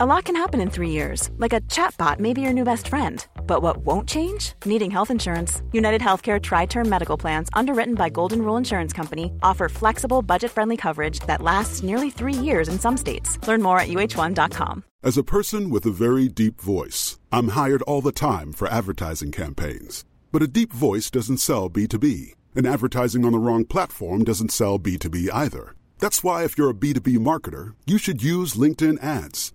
[0.00, 2.86] A lot can happen in three years, like a chatbot may be your new best
[2.86, 3.26] friend.
[3.48, 4.52] But what won't change?
[4.64, 5.60] Needing health insurance.
[5.72, 10.52] United Healthcare Tri Term Medical Plans, underwritten by Golden Rule Insurance Company, offer flexible, budget
[10.52, 13.44] friendly coverage that lasts nearly three years in some states.
[13.48, 14.84] Learn more at uh1.com.
[15.02, 19.32] As a person with a very deep voice, I'm hired all the time for advertising
[19.32, 20.04] campaigns.
[20.30, 24.78] But a deep voice doesn't sell B2B, and advertising on the wrong platform doesn't sell
[24.78, 25.74] B2B either.
[25.98, 29.54] That's why, if you're a B2B marketer, you should use LinkedIn ads.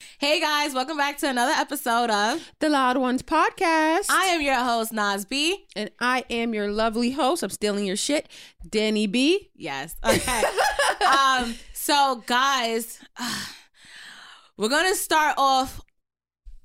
[0.00, 4.06] Hey guys, welcome back to another episode of The Loud Ones podcast.
[4.10, 5.66] I am your host, Nas B.
[5.76, 7.42] and I am your lovely host.
[7.42, 8.28] I'm stealing your shit,
[8.68, 9.50] Danny B.
[9.54, 9.94] Yes.
[10.04, 10.42] Okay.
[11.06, 13.00] um, so guys,
[14.56, 15.80] we're gonna start off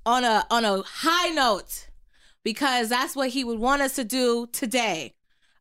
[0.06, 1.90] on a on a high note
[2.44, 5.14] because that's what he would want us to do today.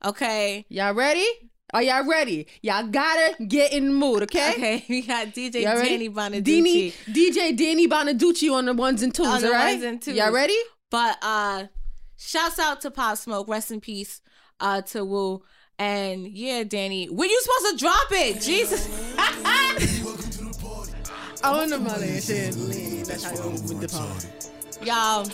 [0.04, 0.64] Okay.
[0.68, 1.26] Y'all ready?
[1.74, 2.46] Are y'all ready?
[2.62, 4.52] Y'all gotta get in the mood, okay?
[4.52, 4.84] Okay.
[4.88, 5.76] We got DJ Y'all?
[5.76, 6.42] Danny Bonaducci.
[6.42, 9.72] Dini- DJ Danny Bonaducci on the ones and twos, On all right?
[9.72, 10.16] ones and twos.
[10.16, 10.56] Y'all ready?
[10.90, 11.66] But uh
[12.16, 14.22] shouts out to Pop Smoke, rest in peace
[14.60, 15.42] uh to Wu.
[15.78, 18.40] And yeah, Danny, when you supposed to drop it?
[18.40, 18.88] Jesus.
[21.44, 22.54] I want the money and shit.
[23.06, 24.86] That's how you with the phone.
[24.86, 25.24] Y'all,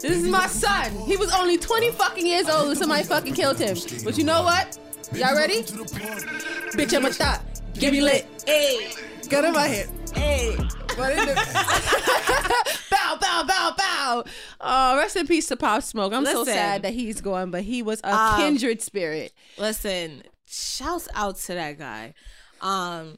[0.00, 0.90] This is my son.
[1.06, 3.76] He was only 20 fucking years old and somebody fucking killed him.
[4.04, 4.78] But you know what?
[5.14, 5.62] Y'all ready?
[5.62, 7.42] Bitch, I'm a thought.
[7.74, 8.26] Give me lit.
[8.46, 8.92] hey,
[9.28, 9.88] Get in my head.
[10.14, 10.56] hey.
[10.96, 11.36] What is it?
[12.90, 14.24] bow, bow, bow, bow.
[14.60, 16.12] Oh, rest in peace to Pop Smoke.
[16.12, 19.32] I'm so sad that he's gone, but he was a Um, kindred spirit.
[19.58, 22.14] Listen, shouts out to that guy.
[22.60, 23.16] Um,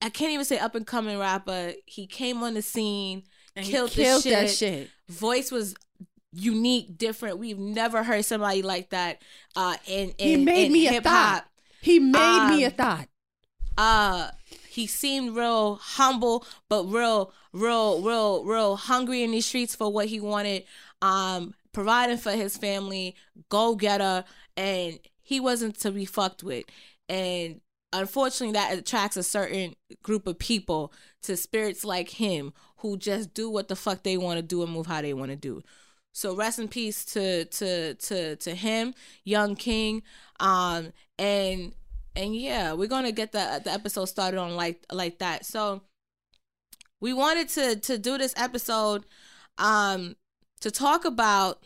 [0.00, 1.72] I can't even say up and coming rapper.
[1.86, 3.22] He came on the scene,
[3.54, 4.32] And killed, killed the shit.
[4.32, 4.90] that shit.
[5.08, 5.74] Voice was
[6.32, 7.38] unique, different.
[7.38, 9.22] We've never heard somebody like that.
[9.56, 11.44] Uh, in, in He made in me a hip thought.
[11.44, 11.48] hop.
[11.80, 13.08] He made me a Um, thought.
[13.76, 14.30] uh
[14.68, 20.06] he seemed real humble but real real real real hungry in these streets for what
[20.08, 20.64] he wanted
[21.00, 23.16] um providing for his family
[23.48, 24.24] go getter
[24.56, 26.64] and he wasn't to be fucked with
[27.08, 27.60] and
[27.92, 30.92] unfortunately that attracts a certain group of people
[31.22, 34.72] to spirits like him who just do what the fuck they want to do and
[34.72, 35.62] move how they want to do
[36.12, 40.02] so rest in peace to to to to him young king.
[40.40, 41.72] Um and
[42.14, 45.44] and yeah we're gonna get the the episode started on like like that.
[45.46, 45.82] So
[47.00, 49.04] we wanted to to do this episode
[49.58, 50.16] um
[50.60, 51.62] to talk about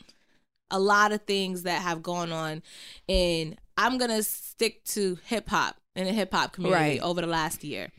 [0.71, 2.63] a lot of things that have gone on
[3.07, 7.01] in i'm gonna stick to hip-hop in the hip-hop community Right.
[7.01, 7.93] over the last year.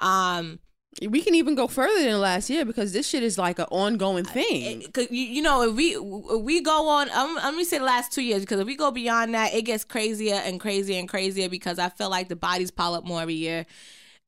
[0.00, 0.58] Um
[1.06, 4.24] We can even go further than last year because this shit is like an ongoing
[4.24, 4.82] thing.
[4.82, 7.78] it- 'cause you, you know if we if we go on I'm, I'm gonna say
[7.78, 10.98] the last two years because if we go beyond that it gets crazier and crazier
[10.98, 13.64] and crazier because i feel like the bodies pile up more every year.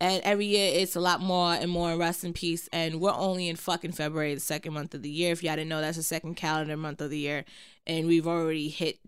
[0.02, 2.70] And every year it's a lot more and more rest in peace.
[2.72, 5.32] And we're only in fucking february the second month of the year.
[5.32, 7.44] If y'all didn't know that's the second calendar month of the year.
[7.86, 8.98] And we've already hit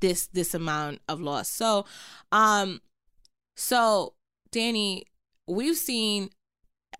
[0.00, 1.48] this this amount of loss.
[1.48, 1.84] So
[2.32, 2.80] um
[3.54, 4.14] so
[4.50, 5.04] danny
[5.46, 6.30] we've seen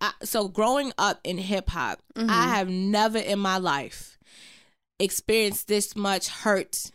[0.01, 2.31] I, so growing up in hip hop, Mhm.
[2.31, 4.19] I have never in my life
[4.99, 6.91] experienced this much hurt,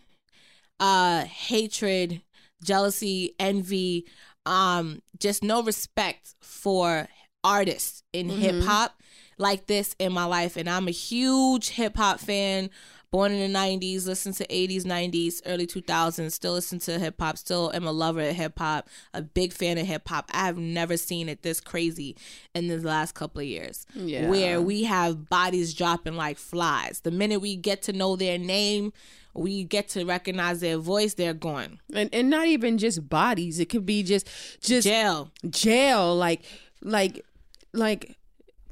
[0.79, 2.21] uh, hatred,
[2.63, 4.05] jealousy, envy,
[4.45, 7.07] um, just no respect for
[7.43, 8.37] artists in Mhm.
[8.39, 9.01] hip hop
[9.37, 10.57] like this in my life.
[10.57, 12.69] And I'm a huge hip hop fan.
[13.11, 17.39] Born in the 90s, listen to 80s, 90s, early 2000s, still listen to hip hop,
[17.39, 20.29] still am a lover of hip hop, a big fan of hip hop.
[20.31, 22.15] I have never seen it this crazy
[22.53, 23.87] in the last couple of years.
[23.95, 24.29] Yeah.
[24.29, 26.99] Where we have bodies dropping like flies.
[26.99, 28.93] The minute we get to know their name,
[29.33, 31.79] we get to recognize their voice, they're gone.
[31.93, 33.59] and and not even just bodies.
[33.59, 34.27] It could be just
[34.61, 35.31] just Jail.
[35.49, 36.41] jail like
[36.83, 37.25] like
[37.73, 38.18] like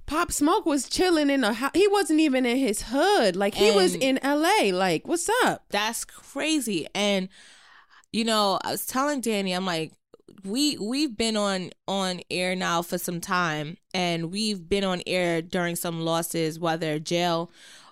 [0.07, 3.36] pop smoke was chilling in a house he wasn't even in his hood.
[3.36, 4.39] Like he was in la
[4.74, 5.65] like what's up?
[5.69, 6.88] That's crazy.
[6.95, 7.30] And
[8.12, 9.92] you know, I was telling Danny, I'm like,
[10.44, 15.42] we we've been on on air now for some time, and we've been on air
[15.42, 17.51] during some losses, whether jail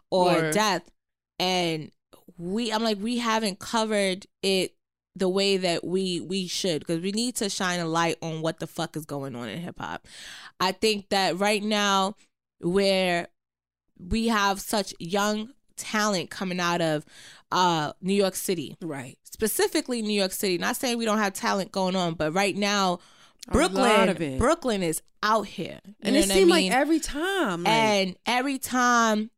[0.10, 0.90] or Or- death,
[1.38, 1.92] and
[2.38, 4.74] we I'm like we haven't covered it
[5.16, 8.60] the way that we we should because we need to shine a light on what
[8.60, 10.08] the fuck is going on in hip hop.
[10.60, 12.16] I think that right now
[12.60, 13.28] where
[13.98, 17.06] we have such young talent coming out of
[17.52, 19.18] uh New York City Right.
[19.24, 20.58] specifically New York City.
[20.58, 23.00] Not saying we don't have talent going on, but right now,
[23.52, 24.38] Brooklyn.
[24.38, 26.50] Brooklyn is out here, And it seems I mean?
[26.50, 27.64] like every time.
[27.64, 29.32] Like, and every time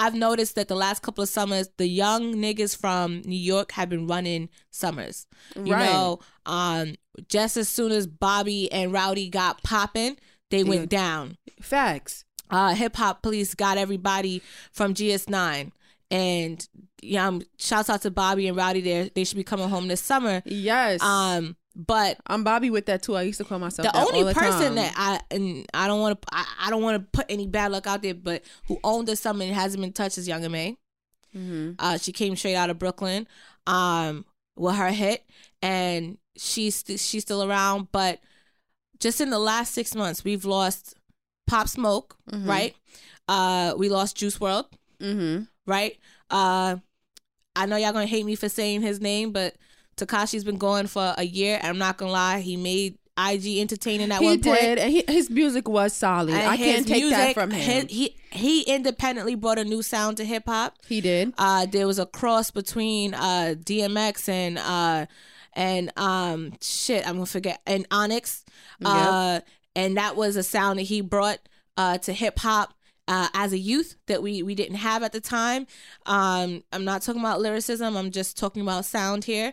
[0.00, 3.88] I've noticed that the last couple of summers, the young niggas from New York have
[3.90, 5.26] been running summers.
[5.54, 5.84] You Right.
[5.92, 6.94] know, um,
[7.28, 10.16] just as soon as Bobby and Rowdy got popping,
[10.50, 11.36] they went down.
[11.60, 12.24] facts.
[12.48, 14.42] Uh, Hip Hop Police got everybody
[14.72, 15.70] from GS9.
[16.10, 16.66] And
[17.02, 19.08] yeah, um, shouts out to Bobby and Rowdy there.
[19.14, 20.42] They should be coming home this summer.
[20.46, 21.00] Yes.
[21.02, 23.16] Um, but I'm Bobby with that too.
[23.16, 24.74] I used to call myself the only the person time.
[24.76, 27.72] that I and I don't want to I, I don't want to put any bad
[27.72, 30.76] luck out there, but who owned the summer and hasn't been touched is Young M.A.
[31.36, 31.76] Mhm.
[31.78, 33.28] Uh, she came straight out of Brooklyn,
[33.66, 34.24] um,
[34.56, 35.24] with her hit,
[35.62, 37.88] and she's she's still around.
[37.92, 38.18] But
[38.98, 40.94] just in the last six months, we've lost
[41.46, 42.48] Pop Smoke, Mhm.
[42.48, 42.76] right?
[43.28, 44.66] Uh, we lost Juice WRLD,
[45.00, 45.48] Mhm.
[45.66, 45.96] right?
[46.30, 46.76] Uh,
[47.54, 49.54] I know y'all gonna hate me for saying his name, but
[50.04, 51.58] Tekashi's been going for a year.
[51.60, 54.60] And I'm not gonna lie, he made IG entertaining at He one point.
[54.60, 56.30] did, and he, his music was solid.
[56.30, 57.86] And I can't take that from him.
[57.88, 60.78] his- he he independently brought a new sound to hip hop.
[60.88, 61.34] he did.
[61.36, 65.06] Uh, there was a cross between uh DMX and uh
[65.54, 68.44] and um shit I'm gonna forget and Onyx.
[68.84, 69.40] Uh,
[69.76, 71.38] and that was a sound that he brought
[71.76, 72.72] uh to hip hop.
[73.12, 75.66] Uh, as a youth that we we didn't have at the time.
[76.06, 77.96] Um i'm not talking about lyricism.
[77.96, 79.52] I'm just talking about sound here.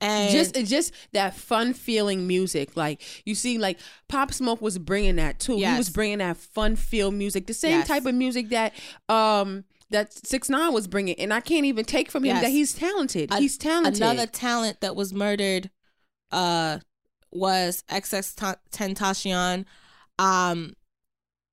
[0.00, 2.76] And just just that fun feeling music.
[2.76, 5.56] Like you see like pop smoke was bringing that too.
[5.56, 7.86] He was bringing that fun feel music the same Yes.
[7.88, 8.72] type of music that
[9.08, 11.14] um that six nine was bringing.
[11.20, 12.42] And i can't even take from him Yes.
[12.42, 13.30] that he's talented.
[13.30, 14.02] A- he's talented.
[14.02, 15.70] Another talent that was murdered
[16.32, 16.80] uh
[17.30, 19.64] was XX Tentacion.
[20.18, 20.74] Um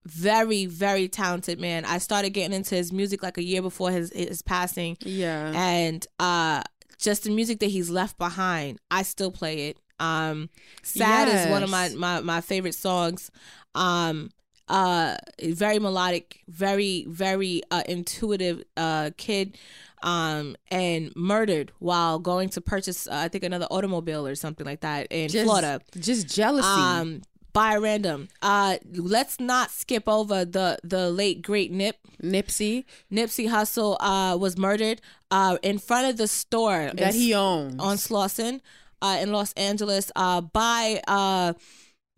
[0.05, 1.85] very very talented man.
[1.85, 6.05] I started getting into his music like a year before his his passing yeah and
[6.19, 6.61] uh
[6.99, 8.79] just the music that he's left behind.
[8.91, 9.77] I still play it.
[9.99, 10.49] Um
[10.83, 13.31] Sad is one of my my my favorite songs.
[13.75, 14.31] Um
[14.69, 19.57] uh very melodic, very very uh intuitive uh kid
[20.01, 24.81] um and murdered while going to purchase uh, I think another automobile or something like
[24.81, 25.79] that in just, Florida.
[25.97, 27.21] just jealousy Um
[27.53, 28.27] by random.
[28.41, 34.57] Uh let's not skip over the the late great Nip nipsey Nipsey Hussle uh, was
[34.57, 35.01] murdered
[35.31, 38.61] uh, in front of the store that in- he owns on Slauson
[39.01, 41.53] uh, in Los Angeles uh, by uh,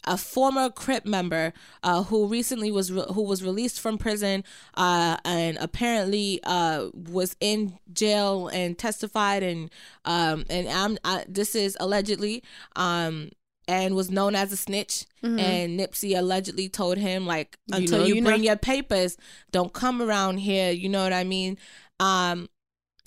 [0.08, 1.52] a former Crip member
[1.82, 4.44] uh, who recently was re- who was released from prison
[4.76, 9.72] uh, and apparently uh, was in jail and testified and
[10.06, 12.44] um, and I'm I, this is allegedly
[12.76, 13.32] um,
[13.68, 15.06] and was known as a snitch.
[15.24, 17.74] And Nipsey allegedly told him like Mm-hmm.
[17.74, 19.18] You until know you, you bring not- your papers,
[19.52, 20.72] don't come around here.
[20.72, 21.58] You know what I mean?
[22.00, 22.42] Um,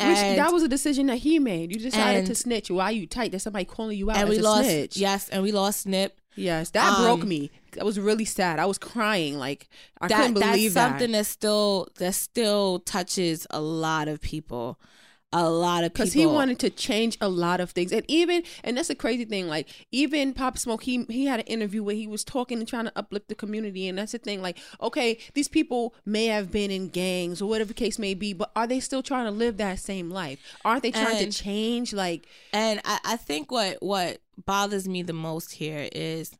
[0.00, 1.72] Which that was a decision that he made.
[1.72, 2.70] You decided to snitch.
[2.72, 3.30] Why are you tight?
[3.30, 4.96] There's somebody calling you out and we lost snitch.
[4.96, 6.20] yes, and we lost Nip.
[6.34, 7.50] Yes, that broke Um, me.
[7.72, 8.58] That was really sad.
[8.60, 9.38] I was crying.
[9.38, 9.68] Like
[10.00, 11.18] I that couldn't believe that's believe something that.
[11.18, 14.78] that still that still touches a lot of people
[15.32, 18.42] a lot of people Because he wanted to change a lot of things, and even
[18.64, 19.46] and that's a crazy thing.
[19.46, 22.86] Like even Pop Smoke, he he had an interview where he was talking and trying
[22.86, 24.40] to uplift the community, and that's the thing.
[24.40, 28.32] Like, okay, these people may have been in gangs or whatever the case may be,
[28.32, 30.40] but are they still trying to live that same life?
[30.64, 31.92] Aren't they trying And- to change?
[31.92, 36.32] Like, and I, I think what what bothers me the most here is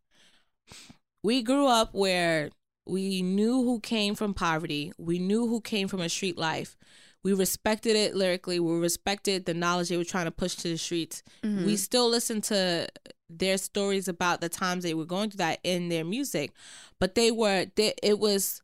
[1.22, 2.50] we grew up where
[2.86, 6.76] we knew who came from poverty we knew who came from a street life
[7.24, 8.60] we respected it lyrically.
[8.60, 11.22] We respected the knowledge they were trying to push to the streets.
[11.42, 11.66] Mm-hmm.
[11.66, 12.88] We still listen to
[13.28, 16.52] their stories about the times they were going through that in their music.
[16.98, 18.62] But they were they, it was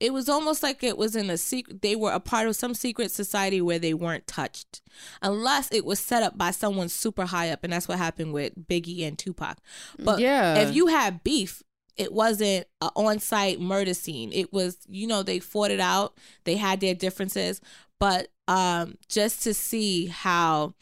[0.00, 2.72] it was almost like it was in a secret they were a part of some
[2.74, 4.80] secret society where they weren't touched.
[5.22, 8.52] Unless it was set up by someone super high up and that's what happened with
[8.68, 9.58] biggie and tupac.
[9.98, 10.56] But Yeah.
[10.58, 11.62] if you had beef
[11.98, 14.32] it wasn't an on-site murder scene.
[14.32, 16.16] It was you know they fought it out.
[16.44, 17.60] They had their differences.
[17.98, 20.74] But um just to see how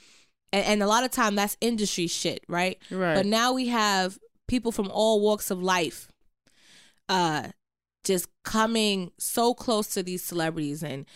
[0.53, 2.79] and, and a lot of time that's industry shit right?
[2.91, 3.15] Right.
[3.15, 6.09] but now we have people from all walks of life
[7.09, 7.49] uh
[8.05, 11.07] just coming so close to these celebrities and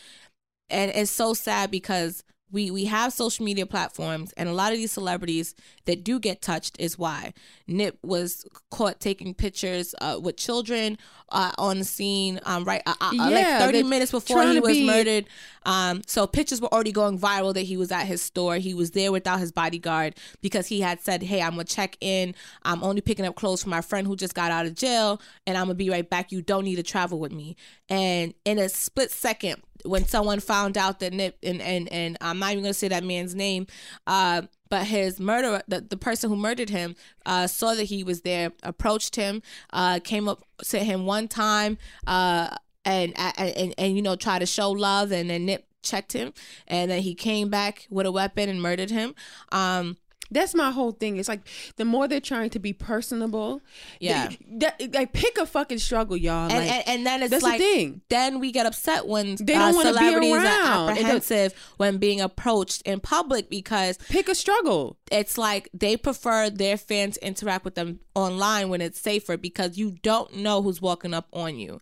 [0.69, 4.79] and it's so sad because we we have social media platforms and a lot of
[4.79, 5.55] these celebrities
[5.85, 7.33] that do get touched is why.
[7.67, 10.99] Nip was caught taking pictures uh, with children
[11.31, 14.87] uh, on the scene um, right uh, uh, like 30 minutes before he was be-
[14.87, 15.27] murdered.
[15.67, 18.57] Um, so pictures were already going viral that he was at his store.
[18.57, 22.35] He was there without his bodyguard because he had said hey i'm gonna check in
[22.63, 25.57] i'm only picking up clothes for my friend who just got out of jail and
[25.57, 26.33] i'm gonna be right back.
[26.33, 27.57] You don't need to travel with me.
[27.89, 32.39] And in a split second when someone found out that Nip and and and I'm
[32.39, 33.67] not even gonna say that man's name,
[34.07, 36.95] uh, but his murderer, the, the person who murdered him,
[37.27, 41.77] uh, saw that he was there, approached him, uh, came up to him one time,
[42.07, 46.13] uh, and and and, and you know try to show love, and then Nip checked
[46.13, 46.33] him,
[46.69, 49.15] and then he came back with a weapon and murdered him.
[49.53, 49.97] Um,
[50.31, 51.17] That's my whole thing.
[51.17, 51.41] It's like
[51.77, 53.61] the more they're trying to be personable,
[53.99, 54.29] Yeah.
[54.29, 56.51] they- that, like pick a fucking struggle, y'all.
[56.51, 58.01] and, like, and, and then it's that's the like thing.
[58.11, 60.47] then we get upset when They uh, don't wanna be celebrities around.
[60.47, 64.97] are apprehensive when being approached in public because pick a struggle.
[65.11, 69.97] it's like they prefer their fans interact with them online when it's safer because you
[70.03, 71.81] don't know who's walking up on you.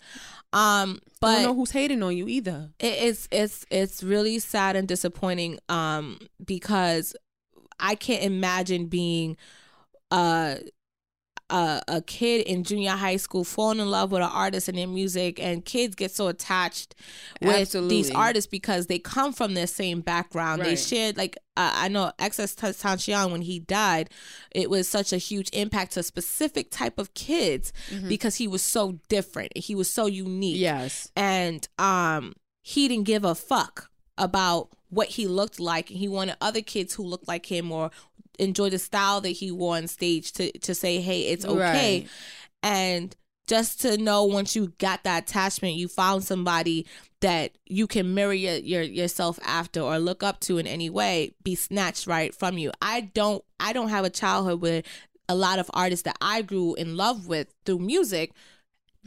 [0.53, 2.71] Um, I but don't know who's hating on you either.
[2.81, 7.15] it's it's it's really sad and disappointing um because
[7.81, 9.37] I can't imagine being
[10.11, 10.57] uh
[11.51, 14.87] a, a kid in junior high school falling in love with an artist and their
[14.87, 16.95] music and kids get so attached
[17.41, 20.61] with these artists because they come from their same background.
[20.63, 24.11] They shared like uh, i know XXXTentacion when he died
[24.55, 27.73] it was such a huge impact to a specific type of kids
[28.09, 29.57] because he was so different.
[29.57, 30.59] He was so unique.
[30.59, 31.11] Yes.
[31.17, 36.37] and um he didn't give a fuck about what he looked like and he wanted
[36.41, 37.91] other kids who looked like him or
[38.39, 42.09] enjoy the style that he wore on stage to to say hey it's okay Right.
[42.63, 43.15] and
[43.47, 46.87] just to know once you got that attachment you found somebody
[47.21, 51.35] that you can mirror your, your yourself after or look up to in any way
[51.43, 54.83] be snatched right from you i don't i don't have a childhood where
[55.29, 58.33] a lot of artists that i grew in love with through music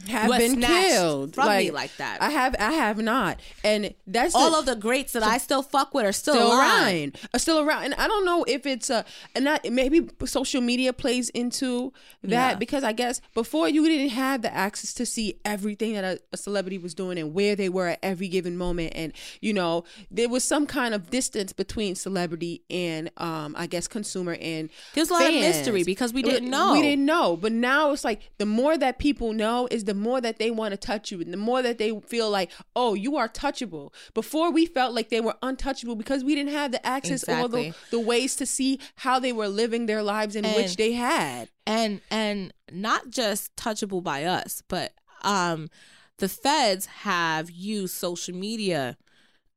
[0.09, 2.21] Have was been killed from me like that.
[2.21, 2.55] I have.
[2.59, 3.39] I have not.
[3.63, 6.47] And that's all the, of the greats that I still fuck with are still, still
[6.47, 6.93] alive.
[6.93, 9.05] around, are still around, and I don't know if it's a
[9.35, 11.93] and that maybe social media plays into
[12.23, 12.55] that Yeah.
[12.55, 16.37] because I guess before you didn't have the access to see everything that a, a
[16.37, 20.29] celebrity was doing and where they were at every given moment, and you know there
[20.29, 25.13] was some kind of distance between celebrity and um I guess consumer and There's a
[25.13, 25.57] lot of fans.
[25.57, 26.73] mystery because we didn't know.
[26.73, 30.21] We didn't know, but now it's like the more that people know is the more
[30.21, 33.17] that they want to touch you, and the more that they feel like, oh, you
[33.17, 33.93] are touchable.
[34.13, 37.73] Before we felt like they were untouchable because we didn't have the access or the,
[37.91, 41.49] the ways to see how they were living their lives in which they had.
[41.65, 44.93] and and not just touchable by us, but
[45.23, 45.69] um,
[46.17, 48.97] the feds have used social media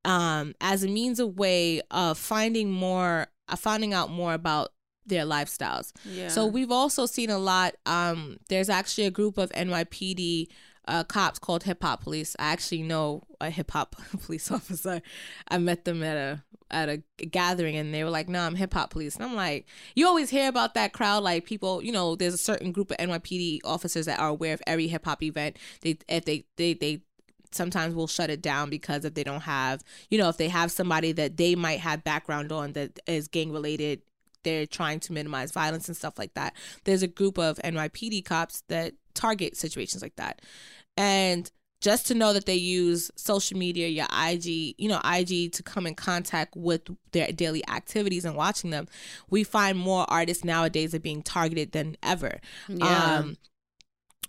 [0.05, 4.73] um as a means of way of finding more, uh, finding out more about
[5.07, 5.93] their lifestyles.
[6.05, 6.29] Yeah.
[6.29, 7.75] So we've also seen a lot.
[7.87, 10.49] Um, there's actually a group of NYPD
[10.87, 12.37] uh, cops called Hip Hop Police.
[12.39, 15.03] I actually know a hip hop police officer.
[15.49, 16.97] I met them at a at a
[17.27, 20.31] gathering, and they were like, "No, I'm hip hop police." And I'm like, you always
[20.31, 21.83] hear about that crowd, like people.
[21.83, 25.05] You know, there's a certain group of NYPD officers that are aware of every hip
[25.05, 25.57] hop event.
[25.81, 27.03] They if they they they
[27.53, 29.81] sometimes will shut it down because if they don't have
[30.11, 33.53] you know if they have somebody that they might have background on that is gang
[33.53, 34.03] related
[34.45, 36.55] they're trying to minimize violence and stuff like that.
[36.85, 40.43] There's a group of nypd cops that target situations like that.
[40.97, 45.63] And just to know that they use social media your ig you know ig to
[45.63, 46.81] come in contact with
[47.13, 48.89] their daily activities and watching them
[49.29, 52.41] we find more artists nowadays are being targeted than ever.
[52.69, 53.19] Yeah.
[53.19, 53.37] um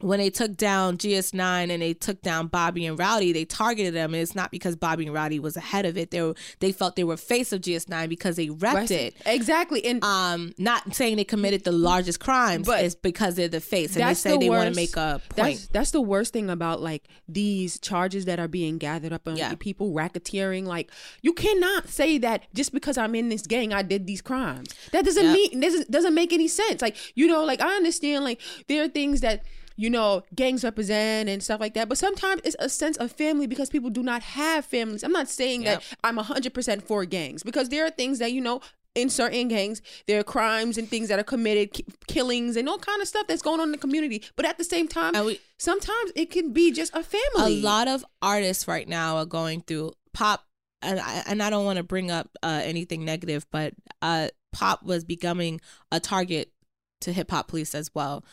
[0.01, 4.13] when they took down GS9 and they took down Bobby and Rowdy, they targeted them.
[4.13, 6.11] And it's not because Bobby and Rowdy was ahead of it.
[6.11, 9.15] They were they felt they were face of GS9 because they repped it.
[9.25, 13.61] exactly, and Um, not saying they committed the largest crimes, But it's because they're the
[13.61, 15.69] face, and they that's say the they want to make a That's point.
[15.71, 19.53] that's the worst thing about like these charges that are being gathered up on Yeah.
[19.55, 20.65] people racketeering.
[20.65, 24.69] Like you cannot say that just because I'm in this gang, I did these crimes.
[24.91, 25.33] That doesn't Yep.
[25.33, 26.81] mean doesn't doesn't make any sense.
[26.81, 29.43] Like you know, like I understand like there are things that
[29.75, 33.47] you know gangs represent and stuff like that, but sometimes it's a sense of family
[33.47, 35.03] because people do not have families.
[35.03, 35.81] I'm not saying Yep.
[35.81, 38.61] that I'm hundred percent for gangs because there are things that you know
[38.95, 42.77] in certain gangs there are crimes and things that are committed ki- killings and all
[42.79, 45.37] kind of stuff that's going on in the community but at the same time we-
[45.57, 49.59] sometimes it can be just a family a lot of artists right now are going
[49.59, 50.45] through pop
[50.81, 54.81] and I, and I don't want to bring up uh, anything negative but uh, pop
[54.83, 55.59] was becoming
[55.91, 56.53] a target
[57.01, 58.23] to hip hop police as well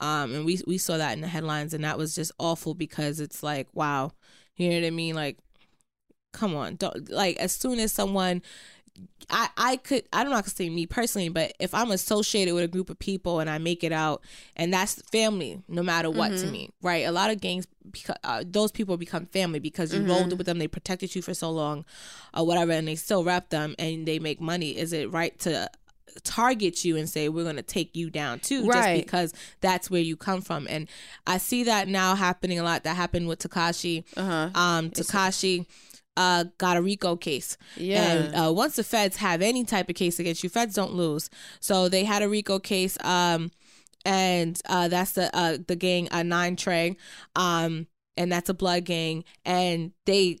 [0.00, 3.20] um, and we we saw that in the headlines and that was just awful because
[3.20, 4.12] it's like wow
[4.56, 5.38] you know what I mean like
[6.32, 8.42] come on don't like as soon as someone
[9.30, 12.68] I, I could I'm not gonna say me personally, but if I'm associated with a
[12.68, 14.22] group of people and I make it out,
[14.56, 16.38] and that's family, no matter what Mm-hmm.
[16.38, 17.06] to me, right?
[17.06, 20.08] A lot of gangs, beca- uh, those people become family because you Mm-hmm.
[20.08, 21.84] rolled with them, they protected you for so long,
[22.36, 24.76] or whatever, and they still rep them and they make money.
[24.76, 25.70] Is it right to
[26.24, 28.96] target you and say we're gonna take you down too, Right.
[28.96, 30.66] just because that's where you come from?
[30.68, 30.88] And
[31.26, 32.84] I see that now happening a lot.
[32.84, 34.04] That happened with Tekashi.
[34.16, 34.50] Uh-huh.
[34.54, 35.66] Um, Tekashi
[36.16, 37.56] uh, got a RICO case.
[37.76, 38.02] Yeah.
[38.04, 41.30] And uh, once the feds have any type of case against you, feds don't lose.
[41.60, 42.98] So they had a RICO case.
[43.02, 43.50] Um,
[44.04, 46.96] and uh, that's the uh, the gang uh, Nine Trey.
[47.36, 47.86] Um,
[48.16, 49.24] and that's a blood gang.
[49.44, 50.40] And they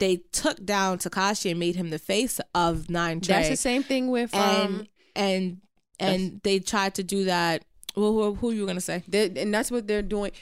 [0.00, 3.36] they took down Tekashi and made him the face of Nine Trey.
[3.36, 4.86] That's the same thing with and um.
[5.16, 5.60] And
[6.00, 7.64] and they tried to do that.
[7.96, 9.02] Well, who, who you gonna say?
[9.12, 10.32] and that's what they're doing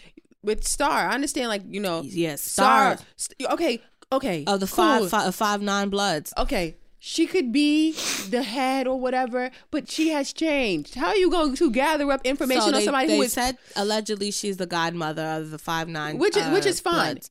[0.43, 1.09] with Star.
[1.09, 2.99] I understand, like you know, Yes, Star.
[3.17, 3.52] Star.
[3.52, 4.45] Okay, okay.
[4.47, 4.76] Of the cool.
[4.76, 6.33] five, five five nine bloods.
[6.38, 7.93] Okay, she could be
[8.31, 10.95] the head or whatever, but she has changed.
[10.95, 13.33] How are you going to gather up information So on they, somebody they who is?
[13.35, 17.14] said allegedly she's the godmother of the five nine, Which is- which uh, is fine.
[17.14, 17.31] Bloods.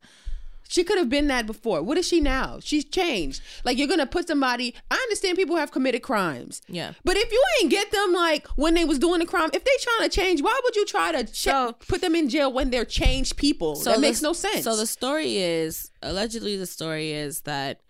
[0.72, 1.84] She could have been that before.
[1.84, 2.60] What is she now?
[2.64, 3.42] She's changed.
[3.66, 4.74] Like you're gonna put somebody.
[4.90, 6.62] I understand people have committed crimes.
[6.70, 6.94] Yeah.
[7.04, 9.72] But if you ain't get them like when they was doing the crime, if they
[9.82, 12.70] trying to change, why would you try to ch- So- put them in jail when
[12.70, 13.76] they're changed people?
[13.82, 14.64] that the- makes no sense.
[14.64, 17.82] So the story is allegedly the story is that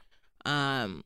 [0.45, 1.03] um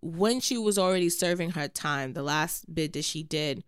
[0.00, 3.64] when she was already serving her time, the last bid that she did,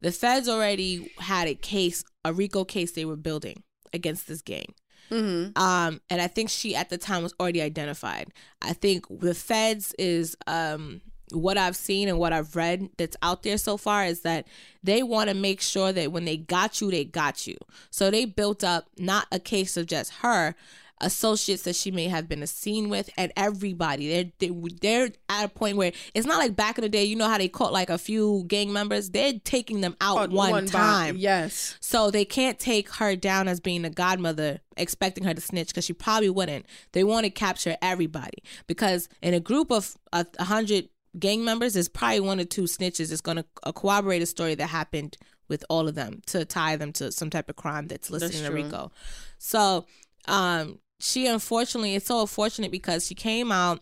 [0.00, 4.74] the feds already had a case, a RICO case they were building against this gang.
[5.10, 5.56] Mhm.
[5.58, 8.32] Um, and I think she at the time was already identified.
[8.60, 11.00] I think the feds is um
[11.32, 14.46] what I've seen and what I've read that's out there so far is that
[14.82, 17.56] they want to make sure that when they got you, they got you.
[17.90, 20.54] So they built up not a case of just her,
[21.02, 24.08] associates that she may have been a scene with, and everybody.
[24.08, 27.04] They're they, they're at a point where it's not like back in the day.
[27.04, 29.10] You know how they caught like a few gang members.
[29.10, 31.16] They're taking them out one, by- time.
[31.16, 31.76] yes.
[31.80, 35.84] So they can't take her down as being the godmother, expecting her to snitch because
[35.84, 36.66] she probably wouldn't.
[36.92, 41.74] They want to capture everybody because in a group of a a hundred gang members,
[41.74, 45.64] there's probably one or two snitches that's going to corroborate a story that happened with
[45.68, 48.44] all of them to tie them to some type of crime that's listed That's in
[48.44, 48.64] the true.
[48.64, 48.90] RICO.
[49.36, 49.84] So,
[50.26, 53.80] um, she unfortunately, it's so unfortunate because she came out,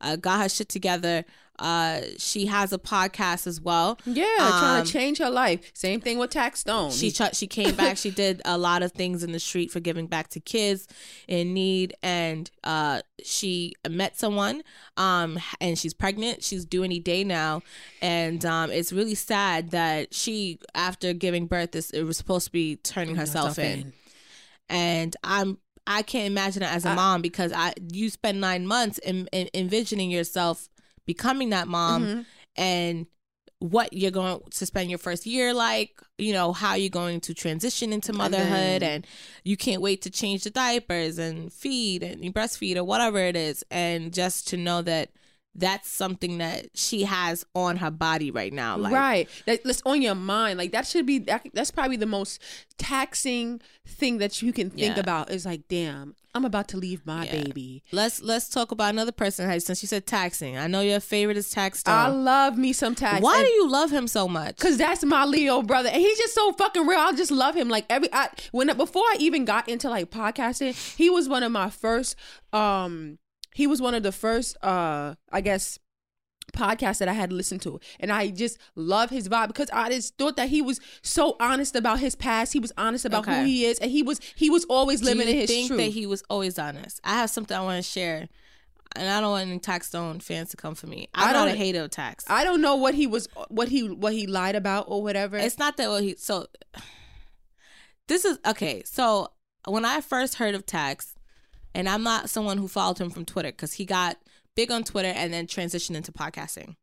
[0.00, 1.24] uh, got her shit together.
[1.58, 3.96] Uh, she has a podcast as well.
[4.06, 5.70] Yeah, trying Um, to change her life.
[5.74, 6.90] Same thing with Tax Stone.
[6.90, 7.98] She ch- she came back.
[7.98, 10.88] she did a lot of things in the street for giving back to kids
[11.28, 14.62] in need, and uh, she met someone.
[14.96, 16.42] Um, and she's pregnant.
[16.42, 17.60] She's due any day now,
[18.00, 22.52] and um, it's really sad that she, after giving birth, this it was supposed to
[22.52, 23.92] be turning herself in.
[24.68, 28.98] And I'm I can't imagine it as a mom because I you spend nine months
[28.98, 30.68] in, in, envisioning yourself
[31.06, 32.20] becoming that mom Mm-hmm.
[32.56, 33.06] and
[33.58, 37.32] what you're going to spend your first year like, you know, how you're going to
[37.34, 39.06] transition into motherhood then- and
[39.44, 43.64] you can't wait to change the diapers and feed and breastfeed or whatever it is.
[43.70, 45.10] And just to know that
[45.54, 48.76] that's something that she has on her body right now.
[48.76, 49.28] Like, right.
[49.46, 50.58] That, that's on your mind.
[50.58, 51.18] Like that should be.
[51.18, 52.40] That, that's probably the most
[52.78, 55.00] taxing thing that you can think Yeah.
[55.00, 55.30] about.
[55.30, 57.42] Is like, damn, I'm about to leave my Yeah.
[57.42, 57.82] baby.
[57.92, 59.60] Let's let's talk about another person.
[59.60, 61.82] Since you said taxing, I know your favorite is Tax.
[61.86, 63.22] I love me some tax.
[63.22, 64.56] Why and- do you love him so much?
[64.56, 66.98] Cause that's my Leo brother, and he's just so fucking real.
[66.98, 67.68] I just love him.
[67.68, 71.52] Like every I, when before I even got into like podcasting, he was one of
[71.52, 72.16] my first.
[72.54, 73.18] Um,
[73.54, 74.56] he was one of the first.
[74.62, 75.78] Uh, I guess
[76.52, 80.18] podcasts that I had listened to, and I just love his vibe because I just
[80.18, 82.52] thought that he was so honest about his past.
[82.52, 85.28] He was honest about who he is, and he was he was always Do living
[85.28, 85.80] in his I think truth.
[85.80, 87.00] that he was always honest?
[87.04, 88.28] I have something I want to share,
[88.96, 91.08] and I don't want any Tax Stone fans to come for me.
[91.14, 92.24] I'm I not a don't- hater of Tax.
[92.28, 95.36] I don't know what he was, what he what he lied about or whatever.
[95.38, 96.46] It's not that what he so.
[98.08, 98.82] This is okay.
[98.84, 99.30] So
[99.66, 101.14] when I first heard of Tax,
[101.74, 104.16] and I'm not someone who followed him from Twitter because he got
[104.54, 106.76] big on Twitter and then transitioned into podcasting.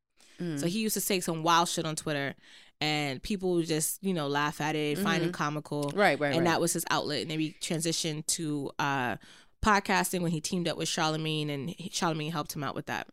[0.57, 2.33] So he used to say some wild shit on Twitter,
[2.79, 6.45] and people would just you know laugh at it, find it comical, Right, right, and
[6.45, 6.51] right.
[6.51, 7.23] that was his outlet.
[7.23, 9.17] And then he transitioned to uh,
[9.61, 13.07] podcasting when he teamed up with Charlemagne, and Charlemagne helped him out with that.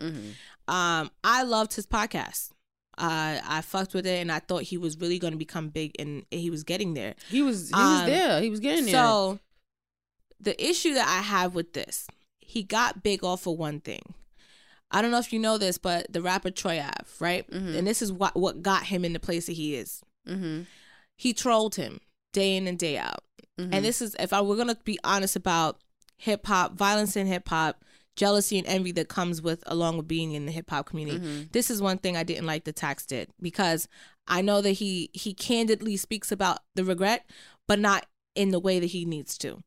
[0.69, 2.51] Um, I loved his podcast.
[2.99, 5.93] Uh, I fucked with it, and I thought he was really going to become big,
[5.99, 7.15] and he was getting there.
[7.29, 8.41] he was he was Um, there.
[8.41, 8.95] He was getting there.
[8.95, 9.39] So,
[10.41, 12.07] the issue that I have with this,
[12.39, 14.15] he got big off of one thing.
[14.91, 17.45] I don't know if you know this, but the rapper Troy Ave, right?
[17.77, 20.03] And this is what what got him in the place that he is.
[20.29, 20.63] mm-hmm.
[21.19, 22.01] He trolled him
[22.33, 23.25] day in and day out.
[23.59, 23.73] Mm-hmm.
[23.73, 25.79] And this is if I were gonna be honest about
[26.19, 27.83] hip hop, violence in hip hop,
[28.17, 31.19] jealousy and envy that comes with along with being in the hip hop community.
[31.19, 31.43] Mm-hmm.
[31.53, 33.89] This is one thing I didn't like the tax did because
[34.29, 37.29] I know that he he candidly speaks about the regret,
[37.67, 39.63] but not in the way that he needs to.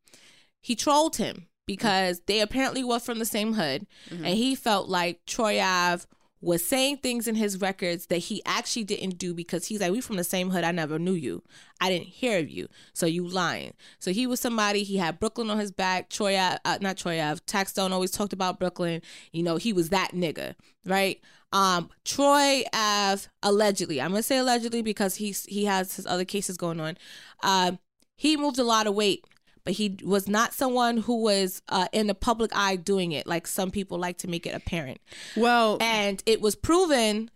[0.70, 4.26] He trolled him because they apparently were from the same hood, Mm-hmm.
[4.26, 6.06] and he felt like Troy Ave
[6.42, 10.00] was saying things in his records that he actually didn't do because he's like, we
[10.00, 10.64] from the same hood.
[10.64, 11.42] I never knew you.
[11.82, 12.68] I didn't hear of you.
[12.94, 13.74] So you lying.
[14.00, 16.10] So he was somebody, he had Brooklyn on his back.
[16.10, 19.02] Troy Ave, uh, not Troy Ave, Taxstone always talked about Brooklyn.
[19.34, 20.54] You know, he was that nigga,
[20.86, 21.20] right?
[21.52, 26.26] Um, Troy Ave, allegedly, I'm going to say allegedly because he's, he has his other
[26.26, 26.96] cases going on.
[27.44, 27.80] Um,
[28.16, 29.26] he moved a lot of weight
[29.64, 33.48] but he was not someone who was uh, in the public eye doing it like
[33.48, 35.00] some people like to make it apparent
[35.36, 37.30] Well, and it was proven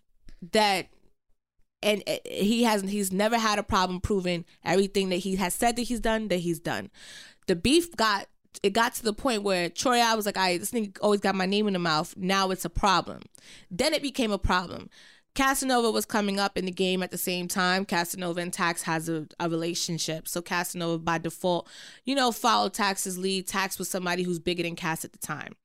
[0.52, 0.88] that
[1.82, 5.76] and uh, he hasn't he's never had a problem proving everything that he has said
[5.76, 6.90] that he's done that he's done
[7.48, 8.28] the beef got
[8.62, 11.34] it got to the point where Troy I was like, "I this nigga always got
[11.34, 12.16] my name in the mouth.
[12.16, 13.24] Now it's a problem."
[13.72, 14.90] Then it became a problem.
[15.36, 17.86] Casanova was coming up in the game at the same time.
[17.86, 21.67] Casanova and Tax has a, a relationship, so Casanova by default,
[22.06, 23.48] you know, followed Tax's lead.
[23.48, 25.56] Tax was somebody who's bigger than Cass at the time.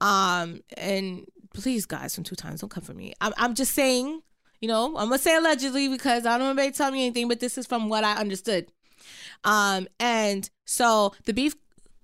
[0.00, 3.12] Um, and please, guys, from two times, don't come for me.
[3.20, 4.22] I'm, I'm just saying,
[4.60, 7.28] you know, I'm gonna say allegedly because I don't want anybody to tell me anything,
[7.28, 8.68] but this is from what I understood.
[9.44, 11.54] Um, and so the beef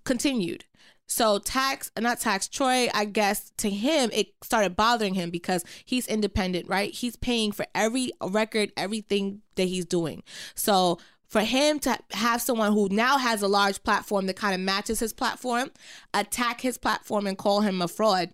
[0.05, 0.65] continued.
[1.07, 6.07] So tax, not tax, Troy, I guess to him, it started bothering him because he's
[6.07, 6.91] independent, right?
[6.93, 10.23] He's paying for every record, everything that he's doing.
[10.55, 14.61] So for him to have someone who now has a large platform that kind of
[14.61, 15.71] matches his platform,
[16.13, 18.31] attack his platform and call him a fraud,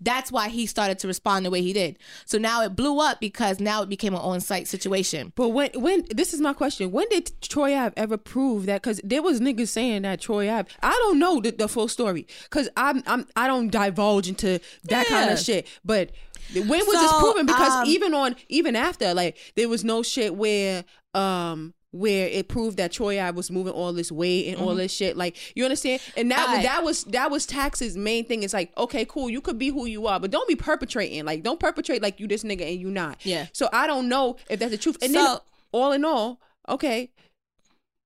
[0.00, 1.98] that's why he started to respond the way he did.
[2.24, 5.32] So now it blew up because now it became an on-site situation.
[5.36, 8.82] But when when this is my question, when did Troy Ave ever prove that?
[8.82, 10.70] Because there was niggas saying that Troy Ave.
[10.82, 15.06] I don't know the, the full story because I'm I'm I don't divulge into that
[15.06, 15.66] kind of shit.
[15.84, 16.10] But
[16.54, 17.46] when was this proven?
[17.46, 20.84] Because um, even on even after like there was no shit where
[21.14, 24.92] um where it proved that Troy Ave was moving all this weight and all this
[24.92, 25.16] shit.
[25.16, 26.00] Like you understand?
[26.16, 26.62] And that Mm-hmm.
[26.62, 28.42] That was that was Tax's main thing.
[28.42, 31.24] It's like okay, cool, you could be who you are, but don't be perpetrating.
[31.24, 33.24] Like don't perpetrate like you this nigga and you not.
[33.24, 33.46] Yeah.
[33.52, 34.98] So I don't know if that's the truth.
[35.02, 35.36] And then
[35.72, 37.10] all in all, okay.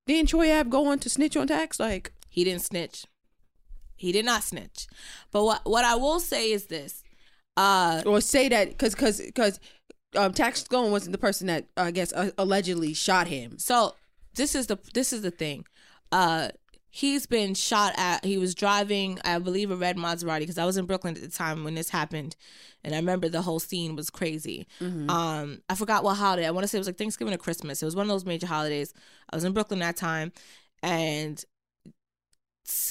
[0.07, 1.81] Didn't Troy Ave go on to snitch on tax?
[1.81, 3.07] Like, He didn't snitch.
[3.97, 4.87] He did not snitch.
[5.31, 7.03] But what what I will say is this.
[7.57, 9.61] Uh or say that because because because
[10.17, 13.59] um, tax wasn't the person that I guess uh, allegedly shot him.
[13.59, 13.95] so
[14.35, 15.65] this is the this is the thing.
[16.13, 16.49] Uh
[16.91, 20.77] he's been shot at he was driving I believe a red Maserati because I was
[20.77, 22.37] in Brooklyn at the time when this happened
[22.85, 24.67] and I remember the whole scene was crazy.
[25.09, 26.47] Um I forgot what holiday.
[26.47, 27.83] I want to say it was like Thanksgiving or Christmas.
[27.83, 28.93] It was one of those major holidays.
[29.31, 30.33] I was in Brooklyn that time
[30.83, 31.43] and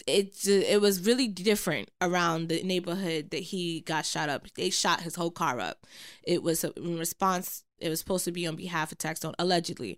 [0.05, 4.45] it it was really different around the neighborhood that he got shot up.
[4.55, 5.87] They shot his whole car up.
[6.23, 7.63] It was in response.
[7.79, 9.97] It was supposed to be on behalf of Taxstone, allegedly.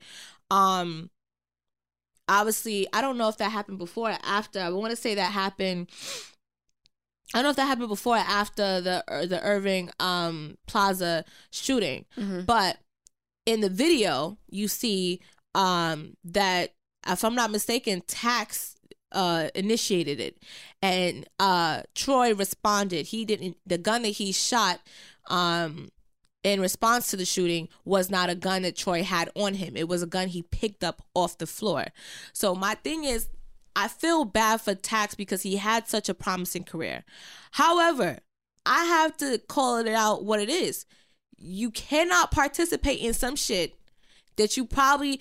[0.49, 1.09] Um,
[2.29, 4.59] obviously, I don't know if that happened before or after.
[4.59, 5.89] I want to say that happened.
[7.33, 11.25] I don't know if that happened before or after the uh, the Irving um Plaza
[11.51, 12.05] shooting,
[12.45, 12.77] but
[13.45, 15.19] in the video you see
[15.53, 16.73] um that
[17.07, 18.74] if I'm not mistaken, Tax
[19.15, 20.37] uh initiated it
[20.81, 23.07] and uh Troy responded.
[23.07, 24.79] He didn't the gun that he shot
[25.27, 25.89] um
[26.43, 29.75] in response to the shooting was not a gun that Troy had on him.
[29.75, 31.85] It was a gun he picked up off the floor.
[32.33, 33.29] So my thing is
[33.75, 37.03] I feel bad for Tax because he had such a promising career.
[37.51, 38.19] However,
[38.65, 40.85] I have to call it out what it is.
[41.37, 43.73] You cannot participate in some shit
[44.37, 45.19] that you probably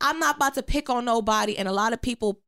[0.00, 2.40] I'm not about to pick on nobody and a lot of people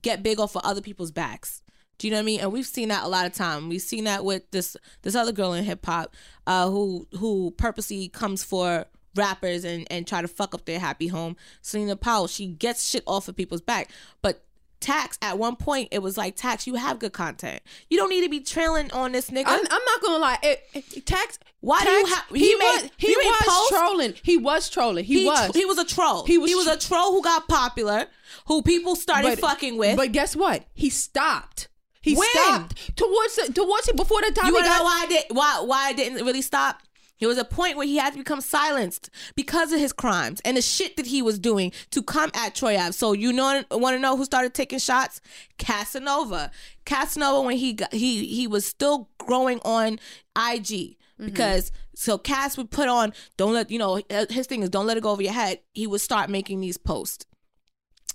[0.00, 1.62] get big off of other people's backs.
[1.98, 2.40] Do you know what I mean?
[2.40, 3.68] And we've seen that a lot of time.
[3.68, 6.14] We've seen that with this this other girl in hip hop,
[6.46, 11.06] uh, who who purposely comes for rappers and and try to fuck up their happy
[11.06, 11.36] home.
[11.62, 13.90] Selena Powell, she gets shit off of people's back,
[14.22, 14.42] but.
[14.84, 18.20] Tax at one point it was like Tax you have good content you don't need
[18.22, 20.38] to be trailing on this nigga I'm, I'm not gonna lie.
[20.42, 21.38] It, it- tax.
[21.60, 22.82] Why do you ha- He, he was.
[22.82, 24.14] made- He he was trolling.
[24.22, 25.04] He was trolling.
[25.06, 25.54] He, he, was.
[25.54, 26.26] he was a troll.
[26.26, 28.06] He was He was was, a troll who got popular,
[28.48, 29.96] who people started fucking with.
[29.96, 30.64] But guess what?
[30.74, 31.68] He stopped.
[32.02, 32.28] He When?
[32.32, 34.48] stopped towards the, towards it before the time.
[34.48, 36.82] you wanna got, know why I did why why I didn't really stop?
[37.20, 40.56] There was a point where he had to become silenced because of his crimes and
[40.56, 42.92] the shit that he was doing to come at Troy Ave.
[42.92, 45.20] So you know want to know who started taking shots?
[45.58, 46.50] Casanova.
[46.84, 49.94] Casanova when he got he he was still growing on
[50.36, 51.24] IG mm-hmm.
[51.24, 54.96] because so Cass would put on don't let you know his thing is don't let
[54.96, 55.60] it go over your head.
[55.72, 57.24] He would start making these posts.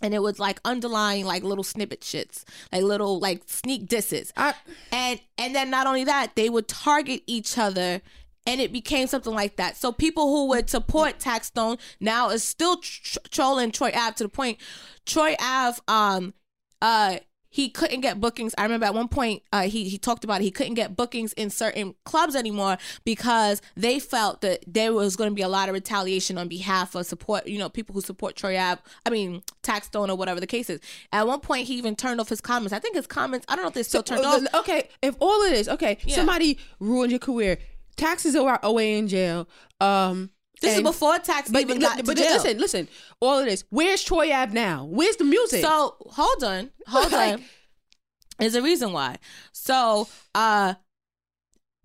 [0.01, 4.31] and it was like underlying like little snippet shits, like little like sneak disses.
[4.38, 4.53] I-
[4.91, 8.01] and and then not only that, they would target each other.
[8.47, 9.78] And it became something like that.
[9.78, 14.30] So people who would support Taxstone now is still tr- trolling Troy Ave to the
[14.30, 14.58] point.
[15.06, 16.34] Troy Ave, um,
[16.82, 17.17] uh,
[17.52, 18.54] he couldn't get bookings.
[18.60, 20.43] I remember at one point, uh, he he talked about it.
[20.43, 25.32] He couldn't get bookings in certain clubs anymore because they felt that there was going
[25.32, 27.47] to be a lot of retaliation on behalf of support.
[27.47, 28.82] You know, people who support Troy Ave.
[29.04, 30.80] I mean, Taxstone or whatever the case is.
[31.12, 32.71] At one point, he even turned off his comments.
[32.71, 33.47] I think his comments.
[33.49, 34.43] I don't know if they're still turned off.
[34.54, 36.17] Okay, if all it is, okay, Yeah.
[36.17, 37.58] somebody ruined your career,
[37.99, 39.47] taxes are away in jail.
[39.79, 40.31] Um,
[40.62, 42.33] This is before Tax But, even got but to jail.
[42.33, 42.88] listen, listen.
[43.21, 43.63] All of this.
[43.69, 44.85] Where's Troy Ave now?
[44.85, 45.62] Where's the music?
[45.63, 47.45] So hold on, hold Like- on.
[48.39, 49.17] There's a reason why.
[49.51, 50.73] So uh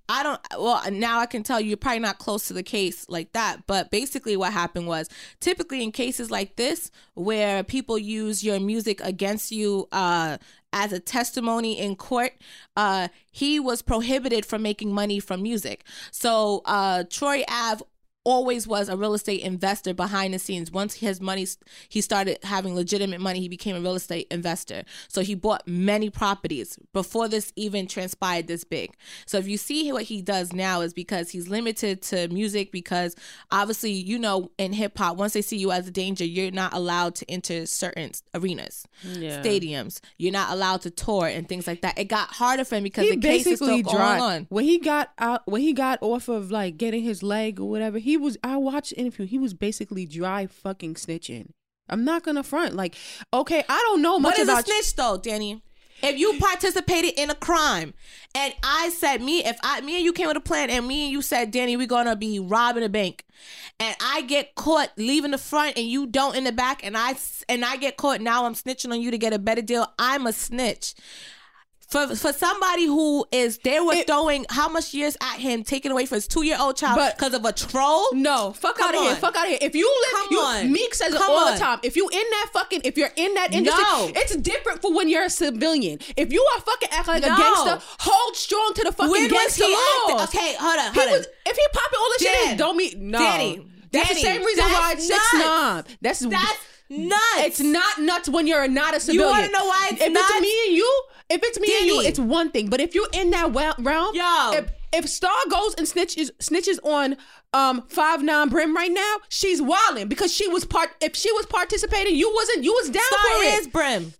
[0.09, 3.07] I don't well now I can tell you you're probably not close to the case
[3.09, 5.09] like that, but basically what happened was
[5.41, 10.37] typically in cases like this where people use your music against you uh
[10.75, 12.33] as a testimony in court,
[12.77, 15.85] uh he was prohibited from making money from music.
[16.11, 17.83] So uh Troy Ave
[18.25, 20.71] always was a real estate investor behind the scenes.
[20.71, 21.47] Once his money,
[21.89, 24.83] he started having legitimate money, he became a real estate investor.
[25.09, 28.95] So he bought many properties before this even transpired this big.
[29.27, 33.15] So if you see what he does now is because he's limited to music because
[33.51, 36.73] obviously, you know, in hip hop, once they see you as a danger, you're not
[36.73, 39.43] allowed to enter certain arenas, Yeah.
[39.43, 40.01] stadiums.
[40.19, 41.99] You're not allowed to tour and things like that.
[41.99, 44.47] It got harder for him because he the case is still basically going dropped on.
[44.49, 47.99] when he got out when he got off of like getting his leg or whatever.
[47.99, 49.27] He was I watched the interview.
[49.27, 51.51] He was basically dry fucking snitching.
[51.89, 52.75] I'm not gonna front.
[52.75, 52.97] Like,
[53.33, 55.63] okay, I don't know much What is about a snitch though, Danny?
[56.03, 57.95] If you participated in a crime
[58.35, 61.05] and I said me, if I me and you came with a plan and me
[61.05, 63.25] and you said, Danny, we're gonna be robbing a bank,
[63.81, 67.11] and I get caught leaving the front and you don't in the back, and I
[67.13, 69.87] s- and I get caught, now I'm snitching on you to get a better deal.
[69.99, 70.95] I'm a snitch.
[71.89, 75.93] For, for somebody who is they were It- throwing how much years at him, taking
[75.93, 78.07] away from his two year old child because of a troll.
[78.15, 79.17] No, fuck Come out of here.
[79.17, 79.59] Fuck out of here.
[79.61, 80.73] If you live, Come you, on.
[80.73, 81.55] Meek says it Come all on.
[81.55, 81.79] the time.
[81.83, 84.11] If you in that fucking, if you're in that industry, No.
[84.17, 85.99] it's different for when you're a civilian.
[86.17, 87.35] If you are fucking acting like No.
[87.35, 90.21] a gangster, hold strong to the fucking When gangster acting?
[90.41, 91.19] Okay, hold on, He hold on.
[91.19, 93.65] was, if he popping all this shit don't mean no.
[93.93, 95.85] That's the same reason why it's six nine.
[96.03, 97.39] That's That's nuts.
[97.39, 99.29] It's not nuts when you're not a civilian.
[99.29, 100.31] You wanna know why it's if nuts?
[100.31, 102.69] it's me and you, if it's me and you, it's one thing.
[102.69, 104.51] But if you're in that realm, Yo.
[104.53, 107.17] if if Star goes and snitches snitches on
[107.53, 110.91] um five nine Brim right now, she's wilding because she was part.
[111.01, 112.65] If she was participating, you wasn't.
[112.65, 113.61] You was down Star for it.
[113.61, 114.15] is Brim.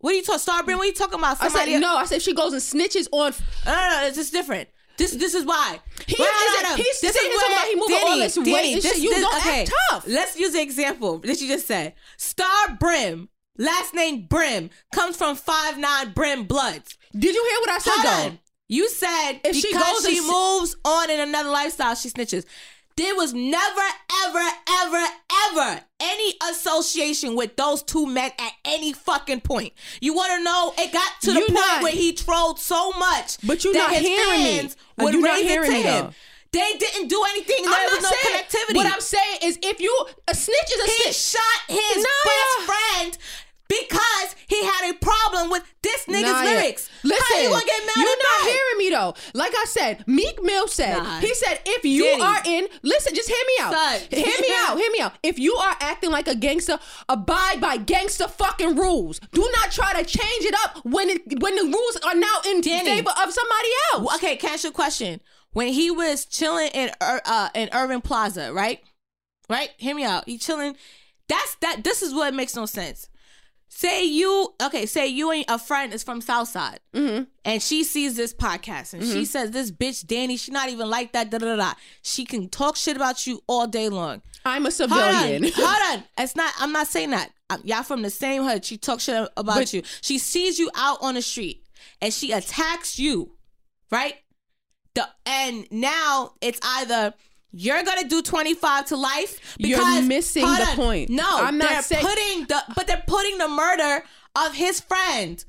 [0.00, 0.38] What are you talking?
[0.40, 0.76] Star Brim?
[0.78, 1.42] What are you talking about?
[1.42, 1.96] I said no.
[1.96, 3.32] I said if she goes and snitches on.
[3.64, 4.06] no, no, no.
[4.06, 4.68] It's just different.
[4.98, 5.78] This, this is why.
[6.06, 6.76] He isn't- hold on.
[6.78, 8.96] he's This is here talking where- about he moving all this weight and shit.
[8.98, 10.06] You don't act tough.
[10.06, 11.92] Let's use the example that you just said.
[12.16, 16.96] Star Brim, last name Brim, comes from five nine Brim Bloods.
[17.12, 18.38] Did you hear what I said Hold though?
[18.68, 22.08] You said If because she she, goes and s- moves on in another lifestyle, she
[22.10, 22.44] snitches.
[22.96, 23.82] There was never,
[24.24, 24.42] ever,
[24.82, 25.04] ever,
[25.50, 29.74] ever any association with those two men at any fucking point.
[30.00, 30.72] You want to know?
[30.78, 33.78] It got to the You point not- where he trolled so much But you that
[33.78, 34.58] not his hearing me.
[34.60, 36.10] fans Uh, would you not raise it hearing to him.
[36.52, 37.64] They didn't do anything.
[37.64, 38.76] There I'm was no not saying, connectivity.
[38.76, 41.16] What I'm saying is, if you a snitch is a he snitch.
[41.16, 43.18] shot his best friend
[43.68, 46.88] because he had a problem with this nigga's lyrics.
[47.02, 48.50] Listen, How you gonna get mad you're at not that?
[48.50, 49.14] hearing me though.
[49.34, 51.20] Like I said, Meek Mill said, Nah.
[51.20, 52.22] he said, if you Danny.
[52.22, 53.72] are in, listen, just hear me out.
[53.74, 54.00] Son.
[54.10, 54.78] Hear me out.
[54.78, 55.14] Hear me out.
[55.22, 59.20] If you are acting like a gangster, abide by gangster fucking rules.
[59.32, 62.60] Do not try to change it up when it when the rules are now in
[62.60, 62.88] Danny.
[62.88, 64.14] favor of somebody else.
[64.16, 65.20] Okay, can I ask you a question?
[65.52, 68.80] When he was chilling in uh in Irving Plaza, right?
[69.48, 69.70] Right?
[69.78, 70.24] Hear me out.
[70.28, 70.76] He chilling.
[71.28, 71.82] That's that.
[71.84, 73.08] This is what makes no sense.
[73.78, 74.86] Say you okay.
[74.86, 77.24] Say you and a friend is from Southside, Mm-hmm.
[77.44, 81.12] and she sees this podcast, and she says, "This bitch Danny, she not even like
[81.12, 81.74] that." Da da da.
[82.00, 84.22] She can talk shit about you all day long.
[84.46, 85.44] I'm a Hold civilian.
[85.44, 86.04] on, hold on.
[86.16, 86.54] It's not.
[86.58, 87.32] I'm not saying that.
[87.64, 88.64] Y'all from the same hood.
[88.64, 89.82] She talks shit about But- you.
[90.00, 91.62] She sees you out on the street
[92.00, 93.32] and she attacks you,
[93.90, 94.14] right?
[94.94, 97.12] The and now it's either
[97.52, 100.76] you're gonna do 25 to life because You're missing the on.
[100.76, 101.10] point.
[101.10, 104.04] No, I'm not saying- putting the but they're putting the murder
[104.34, 105.44] of his friend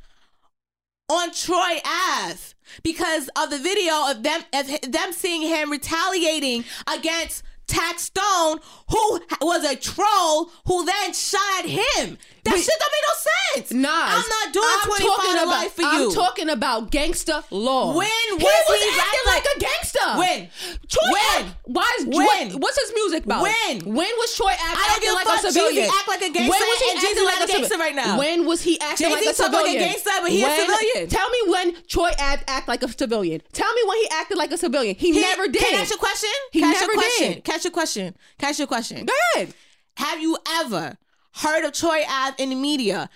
[1.10, 2.40] on Troy Ave
[2.84, 9.20] because of the video of them of them seeing him retaliating against Tax Stone, who
[9.42, 12.18] was a troll, who then shot him.
[12.48, 13.72] That But- shit don't make no sense.
[13.72, 16.12] Nas, I'm not doing I'm 25 about, life for I'm you.
[16.14, 17.96] talking about gangster law.
[17.98, 20.08] When he was was he acting like like- a gangster?
[20.16, 20.40] When?
[20.88, 21.44] Troy When?
[21.44, 22.48] Ave- why is When?
[22.54, 23.42] What, what's his music about?
[23.44, 23.74] When?
[23.84, 25.90] When was Troy don't acting like a civilian?
[25.90, 28.18] Jeezy act like a gangster when was he acting like a gangster right now.
[28.20, 29.90] When was he acting like a Jay-Z talk like a civilian?
[29.92, 31.10] gangster, but he a civilian.
[31.10, 33.42] Tell me when Troy Ave act like a civilian.
[33.52, 34.96] Tell me when he acted like a civilian.
[34.96, 35.62] He, He- never did.
[35.62, 36.30] Can I ask you a question?
[36.52, 37.32] He ask never question?
[37.34, 37.44] did.
[37.44, 38.16] I a question?
[38.48, 39.06] I a question?
[39.06, 39.54] Go ahead.
[39.98, 40.98] Have you ever
[41.38, 43.10] heard of Troy Ave in the media?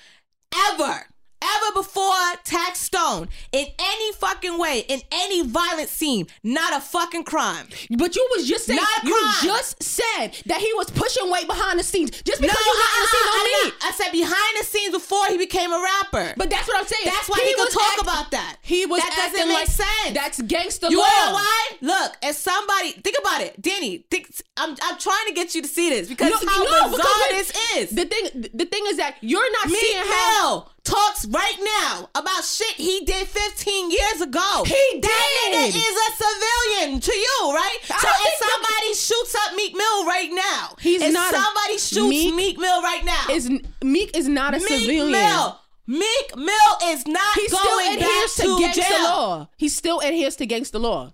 [0.72, 1.11] Ever.
[1.42, 7.24] Ever before Tax Stone in any fucking way, in any violent scene, not a fucking
[7.24, 7.68] crime.
[7.98, 11.84] But you was just saying you just said that he was pushing weight behind the
[11.84, 12.12] scenes.
[12.22, 13.74] Just No, because you're not in the scene don't I'm mean.
[13.82, 16.34] I said behind the scenes before he became a rapper.
[16.38, 17.06] But that's what I'm saying.
[17.06, 18.58] That's why he, could talk act- about that.
[18.62, 20.14] He was that doesn't acting make like sense.
[20.14, 21.70] That's gangster You know why?
[21.82, 24.06] Look, as somebody, think about it, Danny.
[24.12, 26.98] Think, I'm, I'm trying to get you to see this because No, how no, bizarre
[26.98, 27.90] because this is.
[27.92, 30.68] The thing, the thing is that you're not Meek seeing how.
[30.84, 34.64] Talks right now about shit he did 15 years ago.
[34.66, 35.76] He That nigga did.
[35.76, 37.78] is a civilian to you, right?
[37.84, 41.38] I so if that- somebody shoots up Meek Mill right now, He's if not a-
[41.38, 43.50] somebody shoots Meek Meek, Mill right now, Is
[43.84, 45.12] Meek is not a Meek civilian.
[45.12, 49.04] Mill, Meek Mill is not He still going back adheres to to gangster jail.
[49.04, 49.48] law.
[49.58, 51.14] He still adheres to gangster law.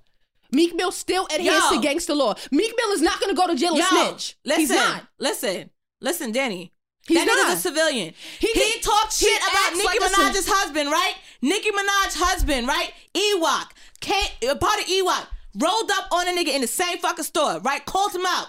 [0.49, 1.69] Meek Mill still adheres Yo.
[1.71, 2.35] to gangster law.
[2.51, 4.37] Meek Mill is not going to go to jail and Yo, snitch.
[4.45, 5.03] Listen, He's not.
[5.19, 6.71] listen, listen, Danny.
[7.07, 7.47] He's that not.
[7.53, 8.13] nigga's a civilian.
[8.39, 11.13] He He, talks shit about Nicki like Minaj's husband, right?
[11.41, 12.91] Nicki Minaj's husband, right?
[13.13, 13.69] Ewok,
[14.01, 15.27] came, part of Ewok,
[15.59, 17.83] rolled up on a nigga in the same fucking store, right?
[17.85, 18.47] Called him out.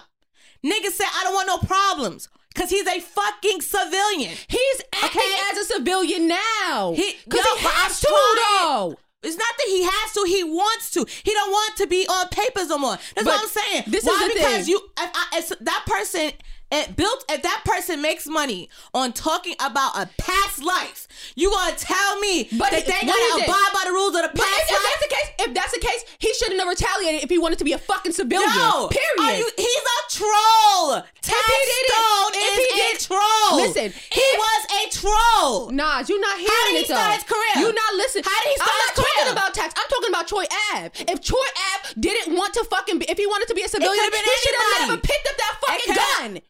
[0.65, 2.27] Nigga said, I don't want no problems.
[2.55, 4.35] Cause he's a fucking civilian.
[4.47, 5.35] He's acting Okay.
[5.51, 6.93] as a civilian now.
[6.95, 8.97] He- Because yo, he has to, though.
[9.21, 11.05] It's not that he has to; he wants to.
[11.23, 12.97] He don't want to be on papers no more.
[13.15, 13.83] That's But what I'm saying.
[13.87, 14.27] this is Why?
[14.29, 14.69] the because thing.
[14.69, 16.31] you, I, if that person,
[16.71, 17.25] it built.
[17.29, 22.47] If that person makes money on talking about a past life, you gonna tell me
[22.57, 24.71] But that he- they gotta abide by the rules of the But past if, if
[24.71, 24.83] life?
[24.83, 27.65] that's the case, if that's the case, he shouldn't have retaliated if he wanted to
[27.65, 28.49] be a fucking civilian.
[28.55, 29.19] No, Period.
[29.19, 31.01] Are you, he's a troll.
[31.21, 33.55] Did it- Stone if is he a troll.
[33.57, 35.69] Listen, he if- was a troll.
[35.71, 36.95] Nas, you're not hearing How did he it though.
[36.95, 37.53] start his career?
[37.65, 38.23] You're not listening.
[38.25, 39.15] How did he start I'm not his career?
[39.25, 39.73] talking about tax.
[39.77, 40.91] I'm talking about Troy Ave.
[41.11, 43.93] If Troy Ave didn't want to fucking, be, if he wanted to be a civilian,
[44.03, 46.41] he should have never picked up that fucking gun.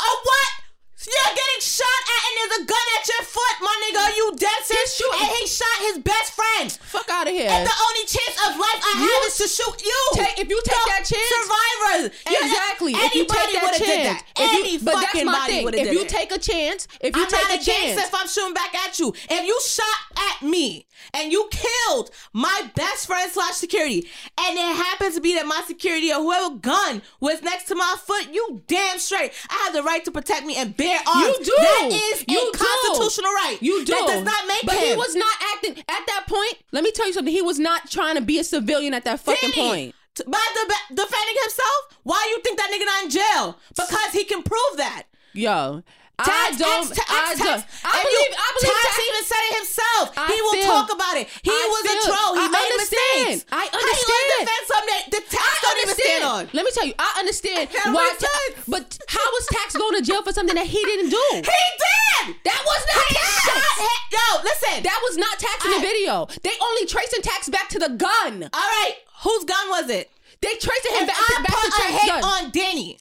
[0.00, 0.63] A what?
[1.06, 4.16] You're getting shot at and there's a gun at your foot, my nigga.
[4.16, 4.96] You dead serious?
[4.96, 6.72] shooting- And he shot his best friend.
[6.72, 7.48] Fuck out of here.
[7.50, 10.00] And the only chance of life I You have is to shoot you.
[10.14, 12.10] take- if you take that chance- survivors.
[12.26, 12.92] Exactly.
[12.94, 14.22] If you take that chance, that.
[14.36, 15.68] if you, Any but that's my thing.
[15.74, 16.08] If you it.
[16.08, 18.98] take a chance, if you I'm take not a chance, if I'm shooting back at
[18.98, 19.14] you.
[19.28, 24.76] If you shot at me and you killed my best friend slash security, and it
[24.76, 28.62] happens to be that my security or whoever gun was next to my foot, you
[28.66, 29.32] damn straight.
[29.50, 31.38] I have the right to protect me and bear arms.
[31.38, 31.54] You do.
[31.58, 32.58] That is You a do.
[32.58, 33.58] constitutional right.
[33.60, 33.92] You do.
[33.92, 34.88] That does not make but him.
[34.90, 36.54] he was not acting at that point.
[36.72, 37.32] Let me tell you something.
[37.32, 39.94] He was not trying to be a civilian at that fucking point.
[40.26, 43.58] By de- defending himself, why you think that nigga not in jail?
[43.70, 45.04] Because he can prove that.
[45.32, 45.82] Yo,
[46.16, 46.86] I Tax, don't.
[46.86, 47.38] X, Tax, I Tax.
[47.42, 47.64] don't.
[47.82, 48.30] I believe.
[48.30, 48.76] you- I believe.
[48.86, 50.04] Tax even said it himself.
[50.14, 51.26] I he will feel- talk about it.
[51.42, 52.32] He I was feel- a troll.
[52.38, 53.26] He I made understand.
[53.34, 53.50] mistakes.
[53.50, 54.14] I understand.
[54.14, 56.42] How you defend something that the tax I don't even stand on?
[56.54, 58.14] Let me tell you, I understand why.
[58.14, 61.24] Ta- but how was Tax going to jail for something that he didn't do?
[61.34, 62.36] He did.
[62.46, 63.34] That was not He Tax.
[63.42, 63.98] shot him.
[64.14, 64.76] Yo, listen.
[64.86, 66.28] That was not Tax in the video.
[66.46, 68.48] They only tracing Tax back to the gun.
[68.54, 68.96] All right,
[69.26, 70.10] whose gun was it?
[70.40, 72.22] They tracing him If back, I to, back put to a hit gun.
[72.24, 72.98] on Danny,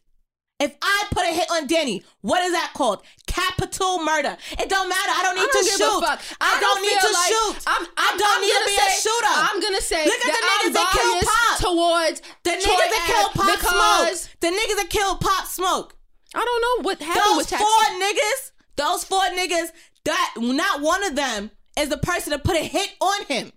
[0.63, 3.03] if I put a hit on Danny, what is that called?
[3.27, 4.37] Capital murder.
[4.57, 5.11] It don't matter.
[5.11, 5.99] I don't need I don't to shoot.
[6.05, 6.19] fuck.
[6.39, 7.53] I, don't, need to like- shoot.
[7.67, 9.33] I'm, I I'm, don't I'm need to be say, a shooter.
[9.35, 11.55] I'm gonna say Look at the niggas that killed Pop.
[11.59, 14.31] towards the niggas that killed Pop Smoke.
[14.41, 15.95] The niggas that killed Pop Smoke.
[16.35, 17.61] I don't know what happened Those with Tax.
[17.61, 18.41] four niggas.
[18.75, 19.69] Those four niggas.
[20.05, 23.51] That not one of them is the person that put a hit on him.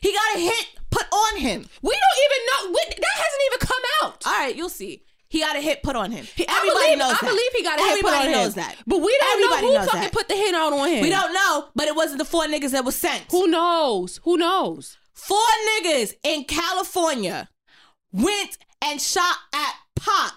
[0.00, 1.66] He got a hit put on him.
[1.82, 2.70] We don't even know.
[2.72, 4.26] We, that hasn't even come out.
[4.26, 5.02] All right, you'll see.
[5.30, 6.26] He got a hit put on him.
[6.38, 7.28] I Everybody believe, knows I that.
[7.28, 8.20] believe he got a hit put on him.
[8.22, 8.76] Everybody knows that.
[8.86, 10.12] But we don't Everybody know who fucking that.
[10.12, 11.02] put the hit out on him.
[11.02, 13.24] We don't know, but it wasn't the four niggas that was sent.
[13.30, 14.20] Who knows?
[14.24, 14.96] Who knows?
[15.12, 15.38] Four
[15.82, 17.48] niggas in California
[18.12, 20.32] went and shot at Pop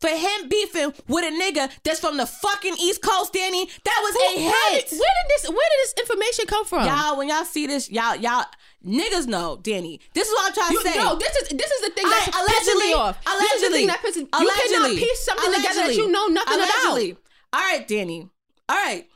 [0.00, 3.66] for him beefing with a nigga that's from the fucking East Coast, Danny.
[3.84, 4.90] That was a Who- how hit.
[4.90, 5.48] did- where did this?
[5.48, 6.86] Where did this information come from?
[6.86, 8.44] Y'all, when y'all see this, y'all, y'all
[8.84, 10.00] niggas know, Danny.
[10.14, 10.98] This is what I'm trying You, to say.
[10.98, 13.22] no, this is this is the thing that's pissing me off.
[13.24, 13.78] This is the Allegedly.
[13.78, 14.16] thing that pisses.
[14.16, 14.68] You allegedly.
[14.68, 17.10] cannot piece something together that you know nothing allegedly.
[17.12, 17.20] about.
[17.52, 18.28] All right, Danny.
[18.68, 19.08] All right.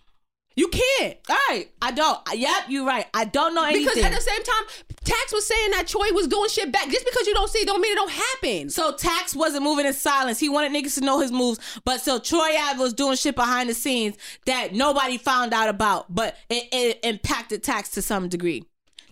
[0.56, 1.16] You can't.
[1.30, 1.70] All right.
[1.80, 2.18] I don't.
[2.34, 3.06] Yep, you're right.
[3.14, 3.84] I don't know anything.
[3.86, 4.64] Because at the same time,
[5.04, 6.88] Tax was saying that Troy was doing shit back.
[6.90, 8.68] Just because you don't see it don't mean it don't happen.
[8.68, 10.40] So Tax wasn't moving in silence.
[10.40, 13.70] He wanted niggas to know his moves, but so Troy Ave was doing shit behind
[13.70, 14.16] the scenes
[14.46, 18.64] that nobody found out about, but it, it impacted Tax to some degree.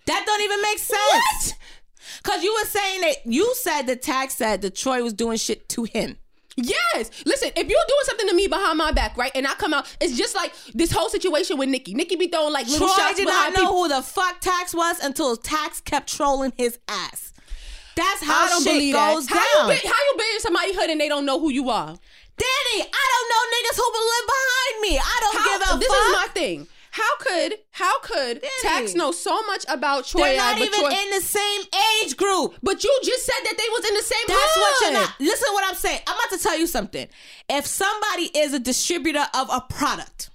[0.07, 0.99] That don't even make sense.
[1.13, 1.53] What?
[2.23, 5.69] Cause you were saying that you said the Tax said that Troy was doing shit
[5.69, 6.17] to him.
[6.57, 7.11] Yes.
[7.25, 9.95] Listen, if you're doing something to me behind my back, right, and I come out,
[10.01, 11.93] it's just like this whole situation with Nicki.
[11.93, 13.83] Nicki be throwing like little Troy shots did not know people.
[13.83, 17.31] who the fuck Tax was until Tax kept trolling his ass.
[17.95, 19.33] That's how I shit goes that.
[19.33, 19.65] down.
[19.65, 21.69] How you, be, how you be in somebody's hood and they don't know who you
[21.69, 21.87] are?
[22.37, 24.99] Danny, I don't know niggas who will live behind me.
[24.99, 25.97] I don't How, give a this fuck.
[25.97, 26.67] This is my thing.
[26.99, 30.23] How could how could Tax know so much about Troy?
[30.23, 31.61] They're not even Troy- in the same
[32.01, 32.55] age group.
[32.63, 34.61] But you just said that they was in the same That's hood.
[34.61, 35.13] what you're not.
[35.19, 35.99] Listen to what I'm saying.
[36.07, 37.07] I'm about to tell you something.
[37.49, 40.29] If somebody is a distributor of a product,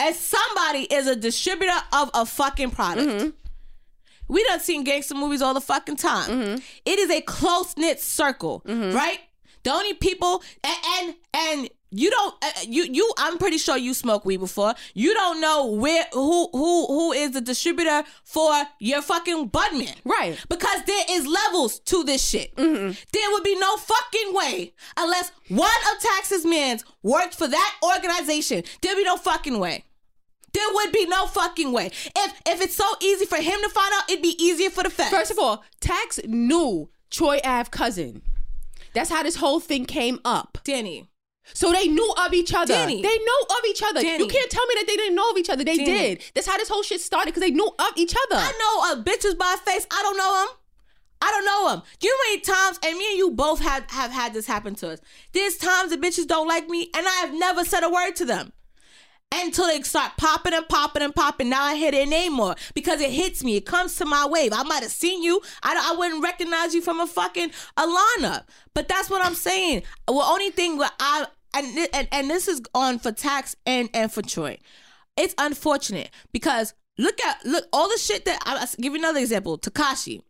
[0.00, 3.28] if somebody is a distributor of a fucking product, Mm-hmm.
[4.28, 6.30] we done seen gangster movies all the fucking time.
[6.30, 6.56] Mm-hmm.
[6.84, 9.20] It is a close knit circle, right?
[9.62, 13.94] The only people and and, and you don't uh, you you I'm pretty sure you
[13.94, 14.74] smoked weed before.
[14.94, 19.94] You don't know where who who who is the distributor for your fucking Budman.
[20.04, 20.38] Right.
[20.48, 22.54] Because there is levels to this shit.
[22.56, 22.92] Mm-hmm.
[23.12, 28.62] There would be no fucking way unless one of Tax's mans worked for that organization.
[28.82, 29.84] There'd be no fucking way.
[30.52, 31.86] There would be no fucking way.
[31.86, 34.90] If if it's so easy for him to find out, it'd be easier for the
[34.90, 35.10] feds.
[35.10, 38.22] First of all, Tax knew Troy Ave cousin.
[38.94, 40.58] That's how this whole thing came up.
[40.64, 41.08] Danny,
[41.54, 42.74] So they knew of each other.
[42.74, 43.02] Danny.
[43.02, 44.02] They know of each other.
[44.02, 44.24] Danny.
[44.24, 45.64] You can't tell me that they didn't know of each other.
[45.64, 46.16] They Danny.
[46.16, 46.22] did.
[46.34, 48.40] That's how this whole shit started because they knew of each other.
[48.40, 49.86] I know a bitches by face.
[49.90, 50.56] I don't know them.
[51.22, 51.82] I don't know them.
[51.98, 54.46] Do you know how many times, and me and you both have, have had this
[54.46, 55.00] happen to us.
[55.32, 58.24] There's times the bitches don't like me, and I have never said a word to
[58.24, 58.52] them.
[59.34, 61.48] Until they start popping and popping and popping.
[61.48, 63.56] Now I hear their name more because it hits me.
[63.56, 64.52] It comes to my wave.
[64.52, 65.40] I might have seen you.
[65.64, 68.44] I, I wouldn't recognize you from a fucking a lineup.
[68.72, 69.82] But that's what I'm saying.
[70.06, 74.12] Well, only thing that I and, and and this is on for tax and and
[74.12, 74.58] for Troy.
[75.16, 79.20] It's unfortunate because look at look all the shit that I, I'll give you another
[79.20, 79.58] example.
[79.58, 80.22] Tekashi,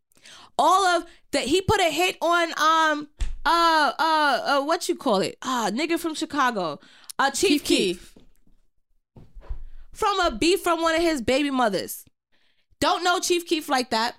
[0.59, 3.09] all of that he put a hit on um
[3.45, 6.79] uh uh, uh what you call it ah nigga from Chicago
[7.19, 8.15] uh Chief, Chief Keef
[9.93, 12.05] from a beef from one of his baby mothers.
[12.81, 14.15] Don't know Chief Keef like that.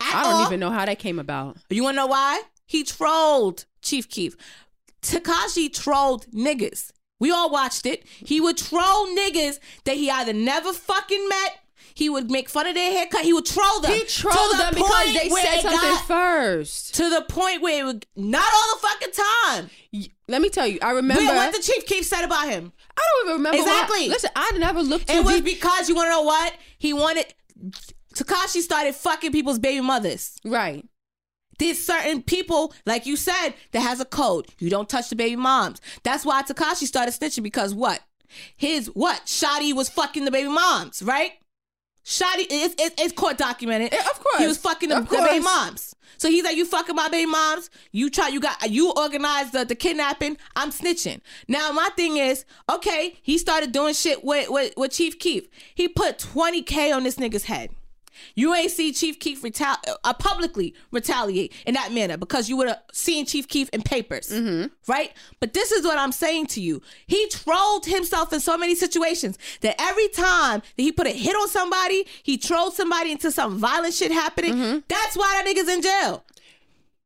[0.00, 0.46] at I don't all.
[0.46, 1.56] even know how that came about.
[1.68, 2.42] You wanna know why?
[2.66, 4.36] He trolled Chief Keef.
[5.02, 6.90] Tekashi trolled niggas.
[7.18, 8.04] We all watched it.
[8.06, 11.56] He would troll niggas that he either never fucking met.
[11.92, 13.22] He would make fun of their haircut.
[13.22, 13.92] He would troll them.
[13.92, 16.94] He trolled the them because they said something first.
[16.94, 19.70] To the point where it would not all the fucking time.
[20.28, 21.22] Let me tell you, I remember.
[21.22, 22.72] Wait, what the Chief Keef said about him.
[22.96, 23.58] I don't even remember.
[23.58, 24.08] what- Exactly.
[24.08, 25.44] listen, I never looked It was deep.
[25.44, 27.26] because you want to know what he wanted.
[28.14, 30.38] Tekashi started fucking people's baby mothers.
[30.44, 30.86] right.
[31.60, 34.46] There's certain people, like you said, that has a code.
[34.58, 35.78] You don't touch the baby moms.
[36.02, 38.00] That's why Tekashi started snitching because what?
[38.56, 39.26] His what?
[39.26, 41.32] Shotti was fucking the baby moms, right?
[42.02, 43.92] Shotti, it's, it's, it's court documented.
[43.92, 44.38] Yeah, of course.
[44.38, 45.94] he was fucking the, the baby moms.
[46.16, 47.68] So he's like, you fucking my baby moms.
[47.92, 50.38] You try, you got, you organized the, the kidnapping.
[50.56, 51.20] I'm snitching.
[51.46, 55.46] Now my thing is, okay, he started doing shit with with, with Chief Keef.
[55.74, 57.70] He put 20k on this nigga's head.
[58.34, 62.68] You ain't see Chief Keef retali- uh, publicly retaliate in that manner because you would
[62.68, 64.66] have seen Chief Keef in papers, Mm-hmm.
[64.90, 65.12] right?
[65.40, 66.82] But this is what I'm saying to you.
[67.06, 71.34] He trolled himself in so many situations that every time that he put a hit
[71.34, 74.54] on somebody, he trolled somebody into some violent shit happening.
[74.54, 74.78] Mm-hmm.
[74.88, 76.24] That's why that nigga's in jail.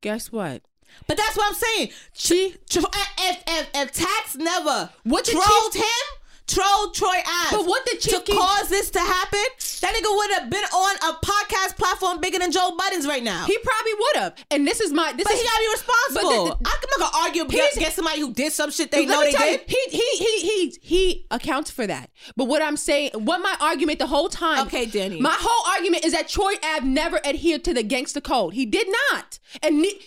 [0.01, 0.63] Guess what?
[1.07, 1.91] But that's what I'm saying.
[2.15, 2.59] Chief.
[2.69, 2.79] Tr-
[3.19, 8.01] if, if, if Tax never What trolled Chief- him, trolled Troy Ave, But what did
[8.03, 9.45] to Chief Keef- cause this to happen,
[9.81, 13.47] that nigga would have been on a podcast platform bigger than Joe Budden's right now.
[13.47, 14.35] He probably would have.
[14.51, 15.13] And this is my.
[15.13, 16.49] This but is he gotta be responsible.
[16.49, 19.21] But the- I'm not gonna argue against, against somebody who did some shit they know
[19.23, 19.61] they did.
[19.69, 22.11] you, he he he he he accounts for that.
[22.37, 24.67] But what I'm saying, what my argument the whole time.
[24.67, 25.21] Okay, Danny.
[25.21, 28.55] My whole argument is that Troy Ave never adhered to the gangster code.
[28.55, 29.39] He did not.
[29.63, 29.99] And ne-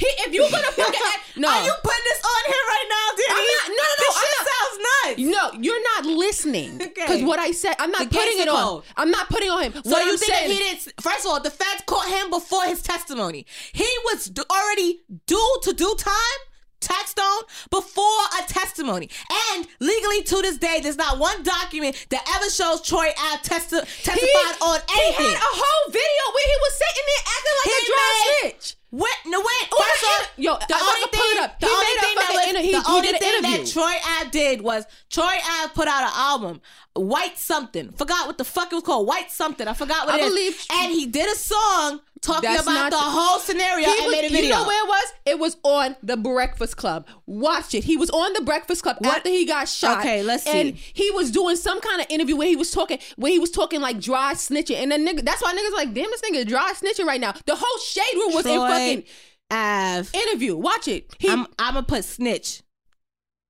[0.00, 3.06] he, if you're gonna fucking act, no, Are you putting this on him right now?
[3.20, 5.54] Not- no, no, no, This shit sounds nuts.
[5.56, 6.78] no, you're not listening.
[6.78, 7.24] Because Okay.
[7.24, 8.56] what I said, I'm not The putting it on.
[8.64, 8.82] code.
[8.96, 9.72] I'm not putting on him.
[9.84, 10.92] So what you think he didn't?
[11.00, 13.46] First of all, the feds caught him before his testimony.
[13.72, 16.38] He was already due to do time,
[16.80, 19.10] tax stone, before a testimony.
[19.52, 23.84] And legally to this day, there's not one document that ever shows Troy Ave testi-
[24.02, 25.26] testified on anything.
[25.26, 28.52] He had a whole video where he was sitting there acting like He a made-
[28.54, 28.76] snitch.
[28.90, 29.16] What?
[29.26, 29.68] No, wait.
[29.72, 31.60] Oh, First off, yo, the I only pull thing, it up.
[31.60, 34.62] the He only thing that was, inter- he, the only thing that Troy Ave did
[34.62, 35.24] was Troy
[35.62, 36.60] Ave put out an album,
[36.94, 37.92] White something.
[37.92, 39.06] Forgot what the fuck it was called.
[39.06, 39.68] White something.
[39.68, 40.28] I forgot what I it is.
[40.30, 44.06] believe- And he did a song talking That's about the the- whole scenario He and
[44.06, 44.42] was- made a video.
[44.42, 45.04] You know where it was?
[45.24, 47.06] It was on the Breakfast Club.
[47.26, 47.84] Watch it.
[47.84, 49.18] He was on the Breakfast Club What?
[49.18, 50.00] after he got shot.
[50.00, 50.84] Okay, let's And see.
[50.92, 53.80] he was doing some kind of interview where he was talking, where he was talking
[53.80, 57.06] like dry snitching, and then nigga, that's why niggas like, damn, this nigga dry snitching
[57.06, 57.32] right now.
[57.46, 59.04] The whole shade room was in fucking
[59.52, 60.08] Ave.
[60.18, 60.56] interview.
[60.56, 61.08] Watch it.
[61.20, 62.62] He, I'm I'm gonna put snitch.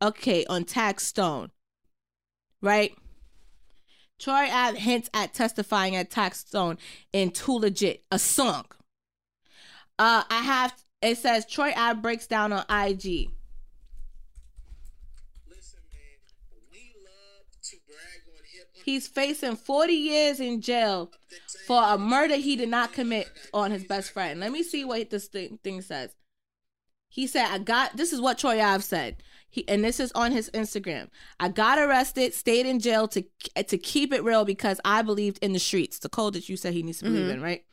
[0.03, 1.51] Okay, on Tax Stone.
[2.63, 2.95] Right?
[4.21, 6.79] Troy Ave hints at testifying at Tax Stone
[7.13, 8.67] in Too Legit, a song.
[9.99, 13.31] Uh I have it says Troy Ave breaks down on IG.
[15.49, 16.19] Listen, man,
[16.71, 18.69] we love to brag on hip.
[18.85, 21.11] He's facing 40 years in jail
[21.67, 24.41] for a murder he did not commit on his best friend.
[24.41, 26.15] Let me see what this thing, thing says.
[27.09, 29.17] He said, I got, this is what Troy Ave said.
[29.51, 31.09] He, and this is on his Instagram.
[31.39, 33.25] I got arrested, stayed in jail to
[33.63, 35.99] to keep it real because I believed in the streets.
[35.99, 37.31] The code that you said he needs to believe mm-hmm.
[37.31, 37.65] in, right?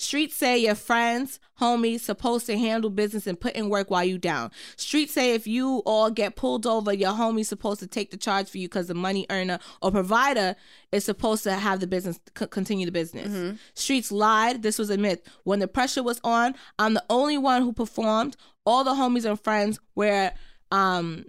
[0.00, 4.16] Streets say your friends, homies, supposed to handle business and put in work while you
[4.16, 4.52] down.
[4.76, 8.48] Streets say if you all get pulled over, your homie's supposed to take the charge
[8.48, 10.54] for you because the money earner or provider
[10.92, 13.26] is supposed to have the business c- continue the business.
[13.26, 13.56] Mm-hmm.
[13.74, 14.62] Streets lied.
[14.62, 15.20] This was a myth.
[15.42, 18.36] When the pressure was on, I'm the only one who performed.
[18.64, 20.30] All the homies and friends were
[20.70, 21.24] um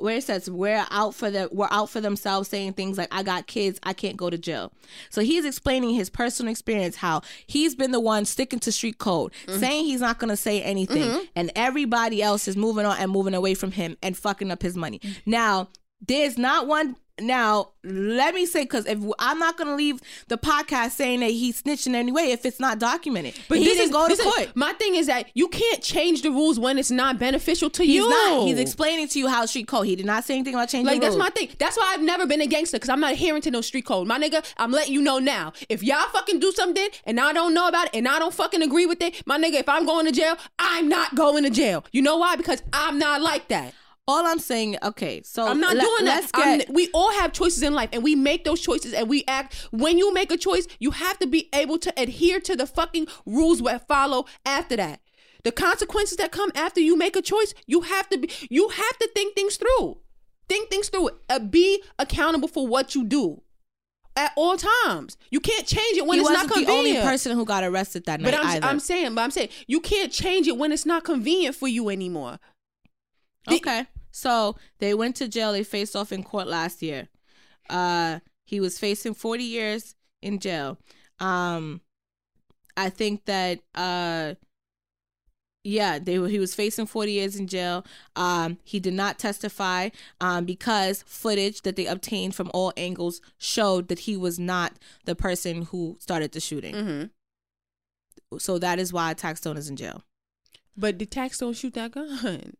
[0.00, 3.22] where it says we're out for the we're out for themselves saying things like i
[3.22, 4.72] got kids i can't go to jail.
[5.10, 9.32] So he's explaining his personal experience how he's been the one sticking to street code
[9.46, 9.60] mm-hmm.
[9.60, 11.24] saying he's not going to say anything mm-hmm.
[11.36, 14.76] and everybody else is moving on and moving away from him and fucking up his
[14.76, 14.98] money.
[15.00, 15.16] Mm.
[15.26, 15.68] Now
[16.06, 20.36] there's not one now let me say because if i'm not going to leave the
[20.36, 23.84] podcast saying that he snitched in any way if it's not documented but he didn't
[23.84, 26.78] is- go to is- court my thing is that you can't change the rules when
[26.78, 28.08] it's not beneficial to He's you.
[28.08, 28.46] not.
[28.46, 29.86] He's explaining to you how street code.
[29.86, 31.18] He did not say anything about changing Like that's rules.
[31.24, 31.48] my thing.
[31.58, 34.06] That's why I've never been a gangster because I'm not adhering to no street code.
[34.06, 35.52] My nigga, I'm letting you know now.
[35.68, 38.62] If y'all fucking do something and I don't know about it and I don't fucking
[38.62, 41.84] agree with it, my nigga, if I'm going to jail, I'm not going to jail.
[41.92, 42.36] You know why?
[42.36, 43.74] Because I'm not like that.
[44.10, 46.28] All I'm saying, okay, so I'm not doing that.
[46.32, 49.54] Get, we all have choices in life and we make those choices and we act.
[49.70, 53.06] When you make a choice, you have to be able to adhere to the fucking
[53.24, 55.00] rules that follow after that.
[55.44, 58.98] The consequences that come after you make a choice, you have to be you have
[58.98, 59.98] to think things through.
[60.48, 61.10] Think things through.
[61.28, 63.42] Uh, be accountable for what you do
[64.16, 65.16] at all times.
[65.30, 67.04] You can't change it when he it's wasn't not the only convenient.
[67.04, 68.66] person who got arrested that night but I'm, either.
[68.66, 71.90] I'm saying, but I'm saying you can't change it when it's not convenient for you
[71.90, 72.40] anymore.
[73.46, 75.52] The- okay, so they went to jail.
[75.52, 77.08] They faced off in court last year.
[77.68, 80.78] Uh, he was facing 40 years in jail.
[81.18, 81.80] Um,
[82.76, 84.34] I think that uh.
[85.62, 87.84] Yeah, they were, he was facing 40 years in jail.
[88.16, 93.88] Um, he did not testify um, because footage that they obtained from all angles showed
[93.88, 96.74] that he was not the person who started the shooting.
[96.74, 98.38] Mm-hmm.
[98.38, 100.02] So that is why Taxstone is in jail.
[100.76, 102.54] But the tax don't shoot that gun.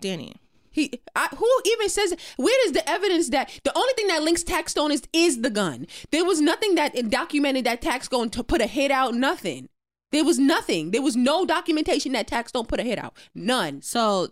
[0.00, 0.36] Danny.
[0.74, 2.14] He, I, who even says?
[2.36, 5.86] Where is the evidence that the only thing that links Taxstone is is the gun?
[6.10, 9.14] There was nothing that documented that Taxstone to put a hit out.
[9.14, 9.68] Nothing.
[10.10, 10.90] There was nothing.
[10.90, 13.16] There was no documentation that Taxstone put a hit out.
[13.36, 13.82] None.
[13.82, 14.30] So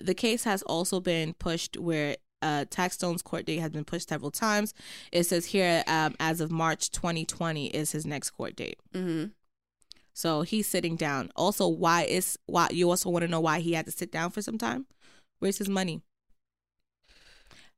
[0.00, 4.30] the case has also been pushed where uh, Taxstone's court date has been pushed several
[4.30, 4.74] times.
[5.10, 8.78] It says here, um, as of March 2020 is his next court date.
[8.94, 9.30] Mm-hmm.
[10.12, 11.30] So he's sitting down.
[11.36, 14.30] Also, why is why you also want to know why he had to sit down
[14.30, 14.86] for some time?
[15.40, 16.00] Where's his money?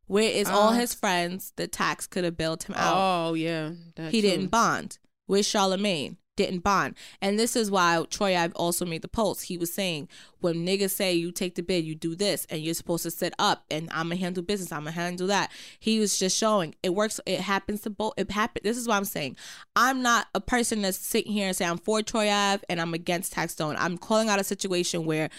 [0.06, 1.52] Where is all Uh, his friends?
[1.56, 2.94] The tax could have bailed him out.
[2.96, 3.70] Oh yeah,
[4.10, 4.28] he too.
[4.28, 4.98] didn't bond.
[5.26, 6.18] Where's Charlemagne?
[6.34, 6.96] Didn't bond.
[7.20, 9.44] And this is why Troy Ave also made the post.
[9.44, 10.08] He was saying
[10.40, 13.34] when niggas say you take the bid, you do this, and you're supposed to sit
[13.38, 15.50] up, and I'm gonna handle business, I'm gonna handle that.
[15.78, 17.20] He was just showing it works.
[17.26, 18.14] It happens to both.
[18.16, 18.62] It happen.
[18.64, 19.36] This is what I'm saying.
[19.76, 22.92] I'm not a person that's sitting here and say I'm for Troy Ave and I'm
[22.94, 23.76] against Taxstone.
[23.78, 25.30] I'm calling out a situation where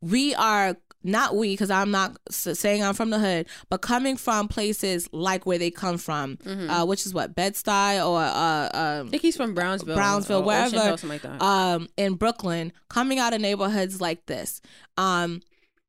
[0.00, 4.48] we are not we because i'm not saying i'm from the hood but coming from
[4.48, 6.38] places like where they come from
[6.68, 10.76] uh, which is what bed-stuy or uh, I um, think he's from Brownsville, brownsville wherever
[10.76, 11.40] Hill, like that.
[11.40, 14.60] um, in brooklyn coming out of neighborhoods like this.
[14.96, 15.42] Um,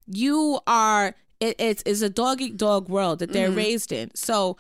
[0.06, 4.10] you are it, it's, it's a dog eat dog world that they're raised in.
[4.16, 4.58] So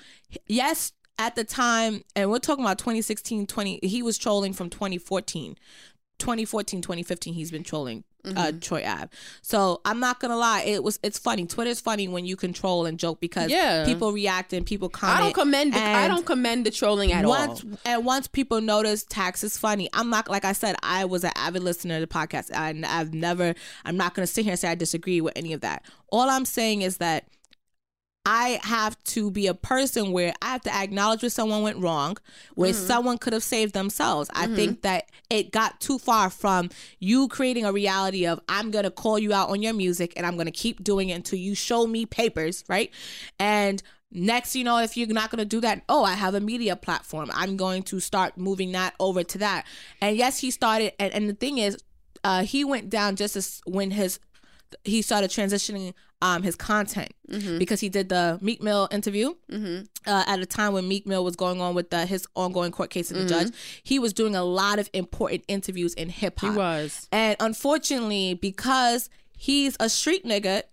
[0.47, 5.57] yes at the time and we're talking about 2016 20 he was trolling from 2014
[6.19, 8.03] 2014 2015 he's been trolling
[8.35, 9.09] uh, Troy Ave.
[9.41, 11.45] So I'm not gonna lie, it was it's funny.
[11.45, 13.85] Twitter's funny when you control and joke because Yeah.
[13.85, 15.19] people react and people comment.
[15.19, 15.73] I don't commend.
[15.73, 17.69] The, I don't commend the trolling at once all.
[17.85, 21.31] and once people notice tax is funny i'm not like i said i was an
[21.35, 23.53] avid listener to the podcast I, i've never
[23.85, 26.29] i'm not going to sit here and say i disagree with any of that all
[26.29, 27.25] i'm saying is that
[28.29, 32.17] I have to be a person where I have to acknowledge where someone went wrong,
[32.55, 32.85] where Mm-hmm.
[32.87, 34.29] someone could have saved themselves.
[34.33, 36.69] I think that it got too far from
[36.99, 40.35] you creating a reality of I'm gonna call you out on your music and I'm
[40.35, 42.91] gonna keep doing it until you show me papers, right?
[43.39, 46.75] And next, you know, if you're not gonna do that, oh, I have a media
[46.75, 47.31] platform.
[47.33, 49.65] I'm going to start moving that over to that.
[50.01, 51.77] And yes, he started, and, and the thing is,
[52.23, 54.19] uh, he went down just as when his
[54.83, 57.11] he started transitioning um his content
[57.59, 59.33] because he did the Meek Mill interview
[60.07, 62.89] uh, at a time when Meek Mill was going on with the, his ongoing court
[62.89, 63.53] case with the judge.
[63.83, 66.51] He was doing a lot of important interviews in hip hop.
[66.51, 67.07] He was.
[67.11, 70.63] and unfortunately, because he's a street nigga,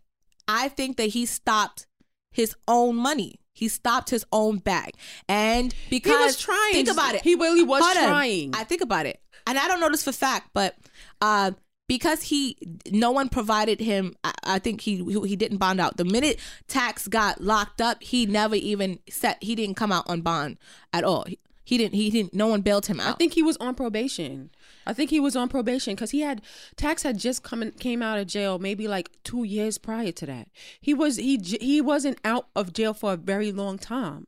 [0.49, 1.87] I think that he stopped
[2.31, 3.41] his own money.
[3.53, 4.95] He stopped his own bag,
[5.29, 6.73] and because he was trying.
[6.73, 7.23] Think about it.
[7.23, 8.09] He really was Hold on.
[8.09, 8.51] trying.
[8.55, 10.75] I think about it, and I don't know this for fact, but
[11.21, 11.53] uh,
[11.87, 12.57] because he,
[12.91, 14.15] no one provided him.
[14.25, 15.97] I, I think he he didn't bond out.
[15.97, 19.43] The minute Tax got locked up, he never even set.
[19.43, 20.59] He didn't come out on bond
[20.93, 21.25] at all.
[21.27, 21.95] He, he didn't.
[21.95, 22.35] He didn't.
[22.35, 24.51] No one bailed him out I think he was on probation.
[24.87, 26.43] I think he was on probation because he had
[26.77, 30.27] tax had just come in, came out of jail maybe like two years prior to
[30.27, 30.49] that.
[30.81, 34.27] He was he he wasn't out of jail for a very long time.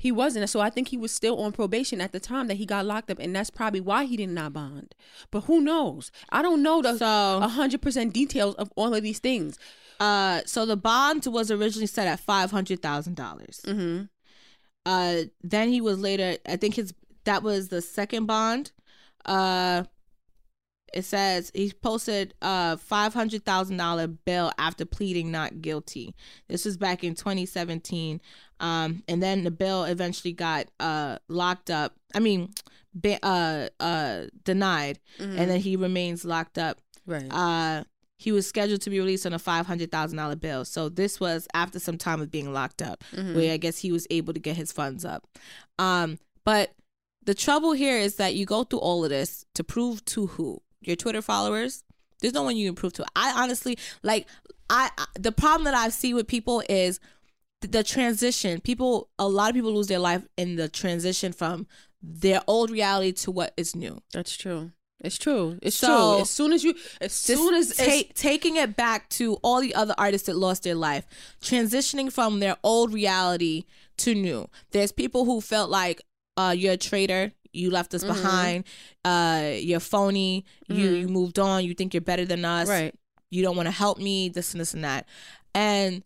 [0.00, 2.64] He wasn't, so I think he was still on probation at the time that he
[2.64, 4.94] got locked up, and that's probably why he did not bond.
[5.30, 6.10] But who knows?
[6.30, 9.58] I don't know the So- hundred percent details of all of these things.
[10.00, 13.60] Uh, so the bond was originally set at five hundred thousand dollars.
[13.66, 14.04] Mm-hmm.
[14.86, 16.38] Uh, then he was later.
[16.46, 16.94] I think his
[17.24, 18.72] that was the second bond.
[19.26, 19.84] Uh,
[20.94, 26.14] it says he posted a five hundred thousand dollar bill after pleading not guilty.
[26.48, 28.20] This was back in 2017.
[28.60, 31.94] Um, and then the bill eventually got uh locked up.
[32.14, 32.50] I mean,
[32.94, 37.26] ba- uh, uh, denied, and then he remains locked up Right.
[37.32, 37.84] uh
[38.18, 40.66] he was scheduled to be released on a five hundred thousand dollar bill.
[40.66, 44.06] So this was after some time of being locked up, where I guess he was
[44.10, 45.26] able to get his funds up.
[45.78, 46.72] Um, but
[47.24, 50.60] the trouble here is that you go through all of this to prove to who
[50.80, 51.84] your Twitter followers.
[52.20, 53.04] There's no one you can prove to.
[53.16, 54.26] I honestly like.
[54.68, 57.00] I I- the problem that I see with people is
[57.60, 58.60] th- the transition.
[58.60, 61.66] People, a lot of people lose their life in the transition from
[62.02, 64.00] their old reality to what is new.
[64.12, 64.70] That's true.
[65.00, 65.58] It's true.
[65.62, 66.20] It's So- true.
[66.22, 69.94] As soon as you, as soon as ta- taking it back to all the other
[69.98, 71.04] artists that lost their life,
[71.42, 73.64] transitioning from their old reality
[73.98, 74.48] to new.
[74.70, 76.02] There's people who felt like
[76.36, 77.32] uh, you're a traitor.
[77.52, 78.10] You left Mm-hmm.
[78.10, 78.64] us behind.
[79.04, 80.44] Uh, you're phony.
[80.68, 81.64] You you moved on.
[81.64, 82.68] You think you're better than us.
[82.68, 82.94] right.
[83.30, 84.28] You don't want to help me.
[84.28, 85.06] This and this and that.
[85.54, 86.02] And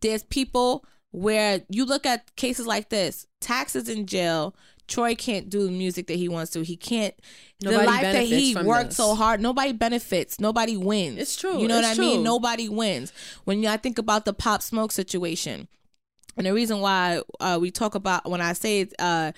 [0.00, 3.26] there's people where you look at cases like this.
[3.40, 4.54] Taxes in jail.
[4.88, 6.62] Troy can't do the music that he wants to.
[6.62, 7.14] He can't.
[7.62, 8.96] Nobody the life that he worked this.
[8.96, 9.40] so hard.
[9.40, 10.38] Nobody benefits.
[10.38, 11.18] Nobody wins.
[11.18, 11.58] It's true.
[11.58, 12.22] You know It's what I mean?
[12.22, 13.12] Nobody wins.
[13.44, 15.66] When I think about the Pop Smoke situation,
[16.36, 19.32] and the reason why uh, we talk about when I say it's, uh,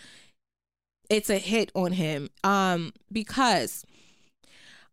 [1.09, 3.85] it's a hit on him, um, because,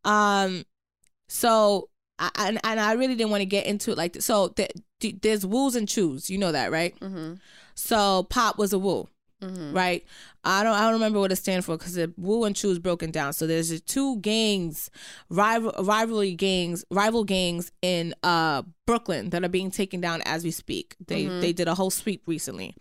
[0.03, 0.66] um,
[1.28, 1.89] so
[2.20, 4.26] I, and and I really didn't want to get into it like this.
[4.26, 6.30] So th- th- there's woos and chews.
[6.30, 6.97] You know that, right?
[6.99, 7.36] Mm-hmm.
[7.76, 9.09] So Pop was a woo
[9.41, 10.03] right?
[10.43, 12.79] I don't I don't remember what it stands for because the Wu and Chu is
[12.79, 13.33] broken down.
[13.33, 14.89] So there's two gangs,
[15.29, 20.51] rival rivalry gangs, rival gangs in uh Brooklyn that are being taken down as we
[20.51, 20.95] speak.
[21.05, 22.75] They they did a whole sweep recently,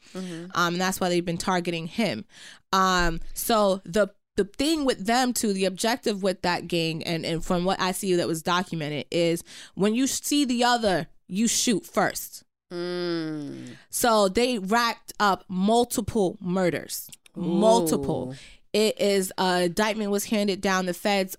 [0.55, 2.25] um, and that's why they've been targeting him.
[2.73, 7.45] Um, so the the thing with them too, the objective with that gang, and and
[7.45, 9.43] from what I see that was documented is
[9.75, 12.45] when you see the other, you shoot first.
[12.75, 13.77] Mm.
[13.91, 17.09] So they racked up multiple murders.
[17.37, 18.35] Multiple.
[18.73, 20.87] It is uh indictment was handed down.
[20.87, 21.37] The feds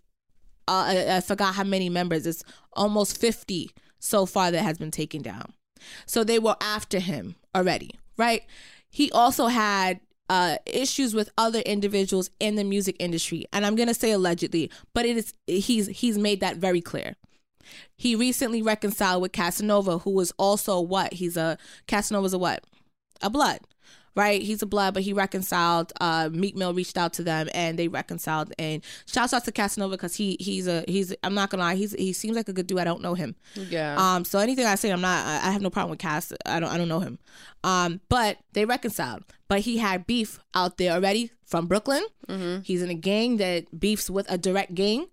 [0.68, 2.26] uh I, I forgot how many members.
[2.26, 5.54] It's almost 50 so far that has been taken down.
[6.06, 8.44] So they were after him already, right?
[8.90, 13.46] He also had uh issues with other individuals in the music industry.
[13.52, 17.16] And I'm going to say allegedly, but it is he's he's made that very clear.
[17.96, 21.14] He recently reconciled with Casanova, who was also what?
[21.14, 21.58] He's a
[21.88, 22.64] Casanova's a what?
[23.22, 23.60] A blood.
[24.18, 24.42] Right?
[24.42, 25.92] He's a blood, but he reconciled.
[26.00, 28.54] Uh Meek Mill reached out to them and they reconciled.
[28.58, 31.92] And shouts out to Casanova because he he's a he's I'm not gonna lie, he's
[31.92, 32.80] he seems like a good dude.
[32.80, 33.36] I don't know him.
[33.56, 33.96] Yeah.
[33.98, 35.26] Um, so anything I say, I'm not.
[35.26, 36.32] I have no problem with Cass.
[36.46, 36.70] I don't.
[36.70, 37.20] I don't know him.
[37.66, 39.24] Um, but they reconciled.
[39.50, 42.04] But he had beef out there already from Brooklyn.
[42.64, 45.08] He's in a gang that beefs with a direct gang.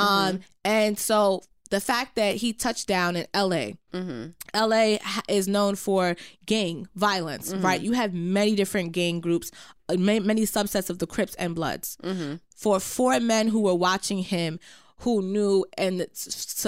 [0.00, 3.72] Um, and so the fact that he touched down in LA.
[3.92, 4.28] Mm-hmm.
[4.54, 4.96] LA
[5.28, 6.16] is known for
[6.46, 7.64] gang violence, Mm-hmm.
[7.64, 7.80] right?
[7.80, 9.50] You have many different gang groups,
[9.88, 11.96] uh, many, many subsets of the Crips and Bloods.
[12.02, 12.36] Mm-hmm.
[12.56, 14.58] For four men who were watching him,
[15.02, 16.06] who knew, and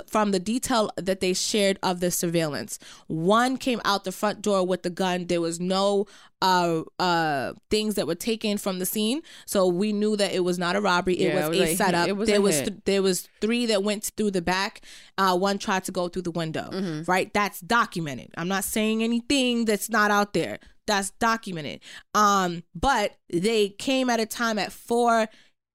[0.06, 2.78] from the detail that they shared of the surveillance,
[3.08, 5.26] one came out the front door with the gun.
[5.26, 6.06] There was no
[6.42, 10.58] uh uh things that were taken from the scene, so we knew that it was
[10.58, 11.14] not a robbery.
[11.14, 11.78] It Yeah, was it was a hit.
[11.78, 12.08] setup.
[12.08, 14.80] It was there was th- there was three that went through the back.
[15.18, 16.70] Uh, one tried to go through the window.
[16.72, 17.10] Mm-hmm.
[17.10, 18.30] Right, that's documented.
[18.36, 20.60] I'm not saying anything that's not out there.
[20.86, 21.80] That's documented.
[22.14, 25.28] Um, but they came at a time at four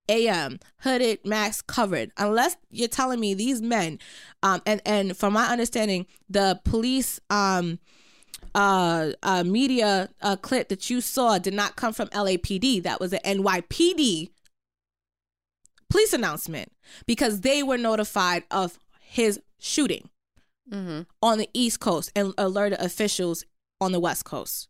[0.10, 0.60] a.m.
[0.80, 2.12] hooded, max covered.
[2.18, 4.00] Unless you're telling me these men,
[4.44, 7.80] um, and and from my understanding, the police um
[8.54, 12.84] uh, uh media uh, clip that you saw did not come from LAPD.
[12.84, 14.30] That was an NYPD
[15.90, 16.72] police announcement
[17.06, 20.10] because they were notified of his shooting
[20.72, 21.02] Mm-hmm.
[21.22, 23.46] on the East Coast and alerted officials
[23.80, 24.68] on the West Coast.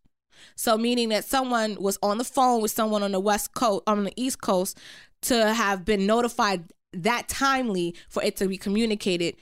[0.57, 4.03] So meaning that someone was on the phone with someone on the West Coast on
[4.03, 4.77] the East Coast
[5.21, 9.35] to have been notified that timely for it to be communicated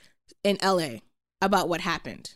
[0.44, 1.00] in LA
[1.42, 2.34] about what happened.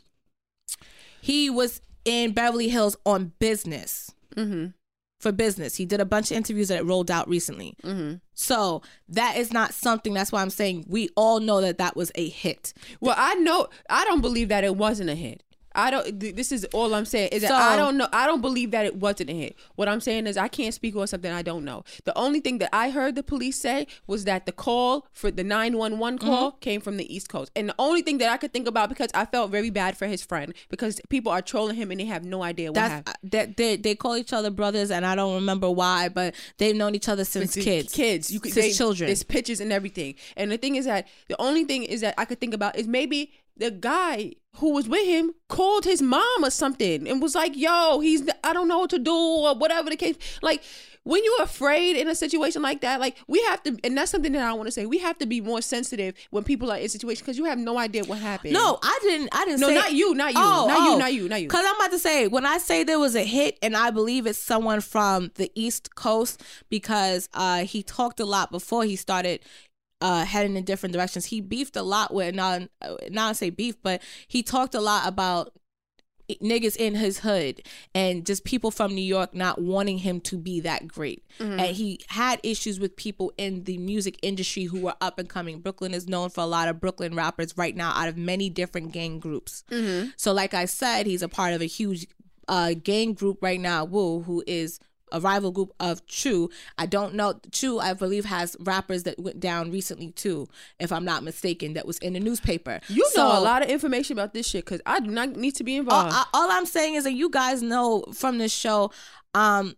[1.21, 4.11] He was in Beverly Hills on business.
[4.35, 4.67] Mm-hmm.
[5.19, 5.75] For business.
[5.75, 7.75] He did a bunch of interviews that rolled out recently.
[7.83, 8.17] Mm-hmm.
[8.35, 12.11] So that is not something, that's why I'm saying we all know that that was
[12.13, 12.71] a hit.
[13.01, 15.41] Well, I know I don't believe that it wasn't a hit.
[15.78, 16.19] I don't.
[16.19, 18.07] th- This is all I'm saying is that So- I don't know.
[18.11, 19.55] I don't believe that it wasn't a hit.
[19.75, 21.84] What I'm saying is I can't speak on something I don't know.
[22.03, 25.43] The only thing that I heard the police say was that the call for the
[25.43, 26.59] 911 call Mm-hmm.
[26.59, 29.09] came from the East Coast, and the only thing that I could think about because
[29.13, 32.23] I felt very bad for his friend because people are trolling him and they have
[32.25, 33.32] no idea what That's happened.
[33.32, 36.95] that they they call each other brothers, and I don't remember why, but they've known
[36.95, 37.93] each other since It's kids.
[37.93, 39.07] kids, you could since they, children.
[39.07, 40.15] There's pictures and everything.
[40.36, 42.88] And the thing is that the only thing is that I could think about is
[42.88, 47.55] maybe the guy who was with him called his mom or something and was like,
[47.55, 50.64] "Yo, he's I don't know what to do or whatever the case." Like
[51.08, 54.34] when you're afraid in a situation like that, like we have to, and that's something
[54.34, 54.86] that I want to say.
[54.86, 57.78] We have to be more sensitive when people are in situations because you have no
[57.78, 58.53] idea what happened.
[58.53, 59.30] No, I didn't.
[59.32, 59.62] I didn't.
[59.62, 61.47] No, say, not you, not you, oh, not you, not you, not you.
[61.47, 64.28] Because I'm about to say when I say there was a hit, and I believe
[64.28, 69.39] it's someone from the East Coast because uh, he talked a lot before he started
[70.02, 71.26] uh, heading in different directions.
[71.26, 72.64] He beefed a lot with not
[73.10, 75.54] not say beef, but he talked a lot about
[76.36, 77.62] niggas in his hood
[77.95, 81.24] and just people from New York not wanting him to be that great.
[81.39, 81.60] Mm-hmm.
[81.60, 85.62] And he had issues with people in the music industry who were up and coming.
[85.62, 88.91] Brooklyn is known for a lot of Brooklyn rappers right now out of many different
[88.91, 89.64] gang groups.
[89.72, 90.10] Mm-hmm.
[90.18, 92.08] So like I said, he's a part of a huge
[92.48, 94.80] uh, gang group right now, Woo, who is
[95.12, 96.49] a rival group of True.
[96.78, 97.39] I don't know.
[97.51, 100.47] True, I believe, has rappers that went down recently too,
[100.80, 102.80] if I'm not mistaken, that was in the newspaper.
[102.89, 105.55] you So- know a lot of information about this shit because I do not need
[105.55, 106.14] to be all, involved.
[106.14, 108.91] I- all I'm saying is that you guys know from this show,
[109.34, 109.76] um,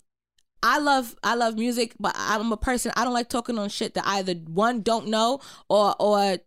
[0.61, 3.93] I love I love music, but I'm a person I don't like talking on shit
[3.93, 6.37] that either one don't know or or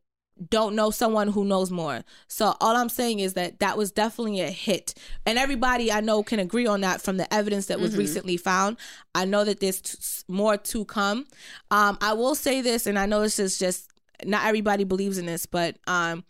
[0.48, 2.02] don't know someone who knows more.
[2.26, 4.94] So all I'm saying is that that was definitely a hit,
[5.26, 8.76] and everybody I know can agree on that from the evidence that was recently found.
[9.14, 11.26] I know that there's t- more to come.
[11.70, 13.90] Um, I will say this, and I know this is just
[14.24, 16.24] not everybody believes in this, but um,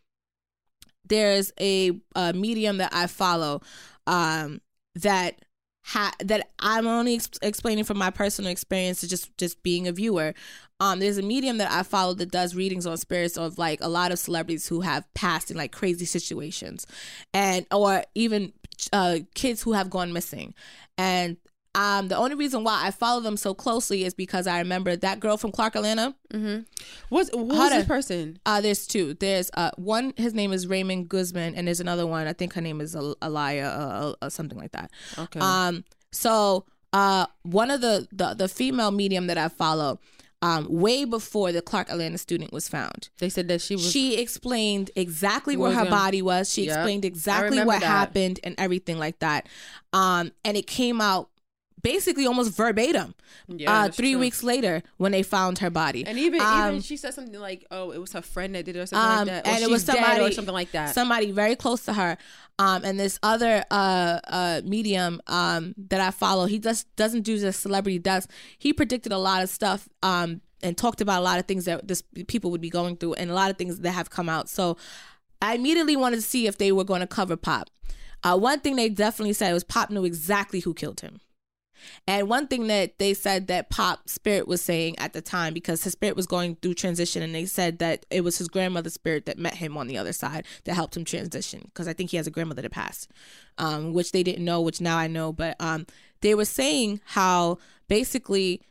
[1.06, 3.60] there's a, a medium that I follow
[4.06, 4.60] um,
[4.96, 5.44] that
[5.82, 9.92] ha- that I'm only ex- explaining from my personal experience, to just just being a
[9.92, 10.34] viewer.
[10.80, 13.88] Um, there's a medium that I follow that does readings on spirits of like a
[13.88, 16.86] lot of celebrities who have passed in like crazy situations,
[17.32, 18.52] and or even
[18.92, 20.54] uh, kids who have gone missing,
[20.98, 21.36] and.
[21.74, 25.20] Um, the only reason why I follow them so closely is because I remember that
[25.20, 26.14] girl from Clark, Atlanta.
[27.08, 28.38] What's who's Hold this person?
[28.44, 29.14] Uh, there's two.
[29.14, 30.12] There's uh one.
[30.16, 32.26] His name is Raymond Guzman, and there's another one.
[32.26, 34.90] I think her name is Al- Alaya, uh, uh, something like that.
[35.18, 35.40] Okay.
[35.40, 35.84] Um.
[36.10, 39.98] So, uh, one of the the the female medium that I follow,
[40.42, 43.08] um, way before the Clark Atlanta student was found.
[43.18, 43.90] They said that she was.
[43.90, 46.52] She explained exactly where Was her in- body was.
[46.52, 46.76] She Yep.
[46.76, 47.86] explained exactly what that.
[47.86, 49.48] happened and everything like that.
[49.94, 51.30] Um, and it came out
[51.82, 53.14] basically almost verbatim.
[53.48, 54.20] Yeah, uh, three true.
[54.20, 56.04] weeks later when they found her body.
[56.06, 58.76] and even Um, even she said something like, "Oh, it was her friend that did
[58.76, 60.94] it or something um, like that," or and it was somebody or something like that.
[60.94, 62.16] Somebody very close to her.
[62.58, 67.38] Um, and this other uh, uh, medium um, that I follow, he just doesn't do
[67.38, 68.28] just celebrity deaths.
[68.58, 71.88] He predicted a lot of stuff um, and talked about a lot of things that
[71.88, 74.48] this people would be going through, and a lot of things that have come out.
[74.48, 74.76] So
[75.40, 77.68] I immediately wanted to see if they were going to cover Pop.
[78.22, 81.20] Uh, one thing they definitely said was Pop knew exactly who killed him.
[82.06, 85.84] And one thing that they said that Pop Spirit was saying at the time, because
[85.84, 89.26] his spirit was going through transition, and they said that it was his grandmother's spirit
[89.26, 91.62] that met him on the other side that helped him transition.
[91.64, 93.10] Because I think he has a grandmother that passed,
[93.58, 95.32] um, which they didn't know, which now I know.
[95.32, 95.86] But um,
[96.20, 97.58] they were saying how
[97.88, 98.62] basically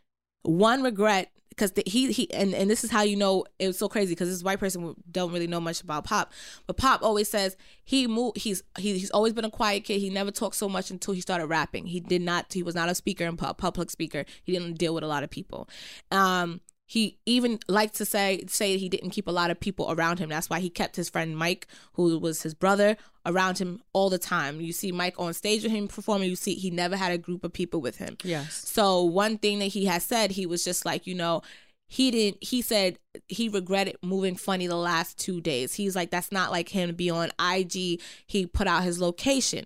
[0.43, 3.89] one regret because he he and, and this is how you know it was so
[3.89, 6.31] crazy because this white person don't really know much about pop.
[6.65, 9.99] But pop always says he moved he's he, he's always been a quiet kid.
[9.99, 11.85] He never talked so much until he started rapping.
[11.85, 14.25] He did not he was not a speaker and public speaker.
[14.43, 15.69] He didn't deal with a lot of people.
[16.09, 16.61] Um
[16.91, 20.27] he even liked to say say he didn't keep a lot of people around him.
[20.27, 24.17] That's why he kept his friend Mike, who was his brother, around him all the
[24.17, 24.59] time.
[24.59, 26.29] You see Mike on stage with him performing.
[26.29, 28.17] You see he never had a group of people with him.
[28.25, 28.67] Yes.
[28.67, 31.43] So one thing that he has said, he was just like, you know,
[31.87, 36.31] he didn't he said he regretted moving funny the last two days he's like that's
[36.31, 39.65] not like him to be on ig he put out his location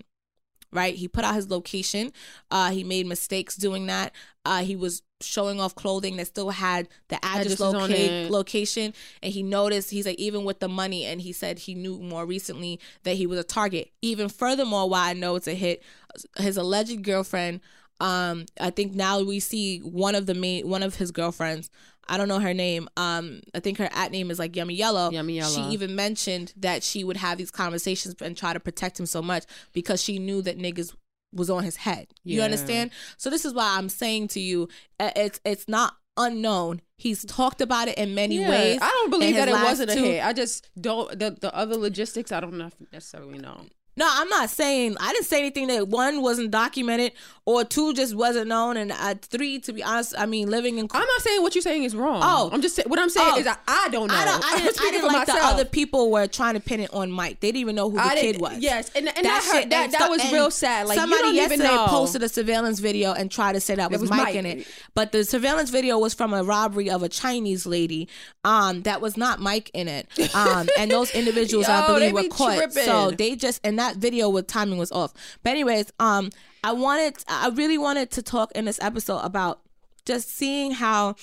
[0.76, 0.94] right?
[0.94, 2.12] He put out his location.
[2.52, 4.12] Uh he made mistakes doing that.
[4.46, 7.80] Uh he was showing off clothing that still had the address loca-
[8.30, 8.94] location.
[9.24, 12.26] And he noticed he's like even with the money and he said he knew more
[12.26, 13.92] recently that he was a target.
[14.02, 15.82] Even furthermore why i know it's a hit
[16.38, 17.62] his alleged girlfriend
[18.00, 21.70] um i think now we see one of the main one of his girlfriends
[22.10, 25.10] i don't know her name um i think her at name is like yummy yellow
[25.12, 29.00] Yummy yellow she even mentioned that she would have these conversations and try to protect
[29.00, 30.94] him so much because she knew that niggas
[31.34, 32.46] was on his head you Yeah.
[32.46, 34.68] understand so this is why i'm saying to you
[35.00, 39.10] uh, it's it's not unknown he's talked about it in many Yeah, ways I don't
[39.10, 40.24] believe that it wasn't a hit.
[40.24, 42.32] I just don't the the other logistics.
[42.32, 43.66] I don't know necessarily know.
[43.98, 47.14] No, I'm not saying I didn't say anything that one wasn't documented
[47.46, 50.88] or two just wasn't known, and uh, three, to be honest, I mean, living in.
[50.92, 52.20] I'm not saying what you're saying is wrong.
[52.24, 52.50] Oh.
[52.52, 53.38] I'm just saying what I'm saying Oh.
[53.38, 54.16] is that I don't know.
[54.16, 54.44] I don't.
[54.44, 54.68] I I'm didn't.
[54.68, 55.54] I speaking didn't for like the myself.
[55.54, 57.40] other people were trying to pin it on Mike.
[57.42, 58.58] They didn't even know who the I kid was.
[58.58, 60.88] yes, and- and that hurt- that- and that was real sad.
[60.88, 64.10] Like, you somebody yesterday posted a surveillance video and tried to say that was, was
[64.10, 64.36] Mike, Mike.
[64.36, 68.10] in it, but the surveillance video was from a robbery of a Chinese lady.
[68.44, 70.08] Um, that was not Mike in it.
[70.36, 72.56] Um, and those individuals I Yo, they believe were caught.
[72.58, 72.84] tripping.
[72.84, 75.14] So they just and that video with timing was off.
[75.44, 76.32] But anyways, um,
[76.64, 79.62] I wanted, I really wanted to talk in this episode about
[80.06, 81.16] just seeing how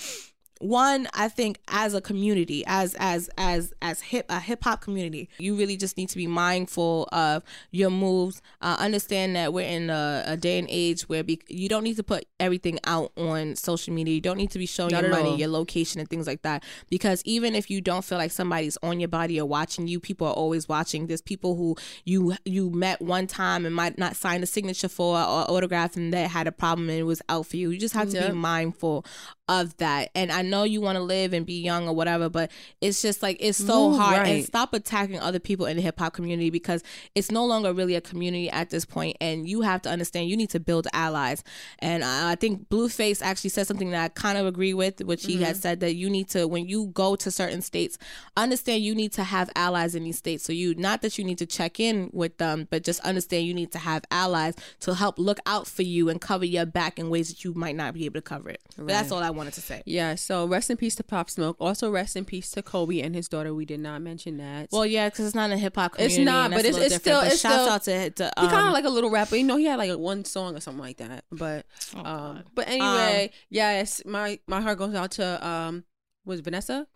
[0.63, 5.29] one i think as a community as as as as hip a hip hop community
[5.39, 8.41] you really just need to be mindful of your moves.
[8.61, 11.97] Uh, understand that we're in a, a day and age where be, you don't need
[11.97, 14.15] to put everything out on social media.
[14.15, 15.39] You don't need to be showing Not your money all.
[15.39, 16.63] your location and things like that.
[16.91, 20.27] Because even if you don't feel like somebody's on your body or watching you people
[20.27, 21.07] are always watching.
[21.07, 25.17] There's people who you you met one time and might not sign a signature for
[25.17, 27.71] or autograph and that had a problem and it was out for you.
[27.71, 28.33] You just have to Yep.
[28.33, 29.05] be mindful
[29.49, 30.11] of that.
[30.15, 33.23] And i know you want to live and be young or whatever but it's just
[33.23, 34.27] like it's so Move hard.
[34.29, 36.83] And stop attacking other people in the hip-hop community because
[37.17, 39.17] it's no longer really a community at this point.
[39.21, 41.43] and you have to understand you need to build allies.
[41.81, 45.27] And i, I think blueface actually said something that i kind of agree with which
[45.27, 45.45] he Mm-hmm.
[45.45, 47.99] had said that you need to when you go to certain states
[48.37, 50.45] understand you need to have allies in these states.
[50.45, 53.55] So you not that you need to check in with them but just understand you
[53.55, 57.11] need to have allies to help look out for you and cover your back in
[57.11, 58.61] ways that you might not be able to cover it.
[58.79, 61.57] That's all i wanted to say Yeah, so rest in peace to Pop Smoke.
[61.61, 63.53] Also, rest in peace to Kobe and his daughter.
[63.55, 64.69] We did not mention that.
[64.73, 67.33] Well, yeah, because it's not a hip hop It's not, but it's- it's still- But
[67.33, 69.37] it's shouts still- out to to he um, kind of like a little rapper.
[69.37, 71.25] You know, he had like one song or something like that.
[71.31, 71.67] But,
[71.97, 75.85] Oh, um, but anyway, yes, my my heart goes out to um,
[76.25, 76.87] was Vanessa,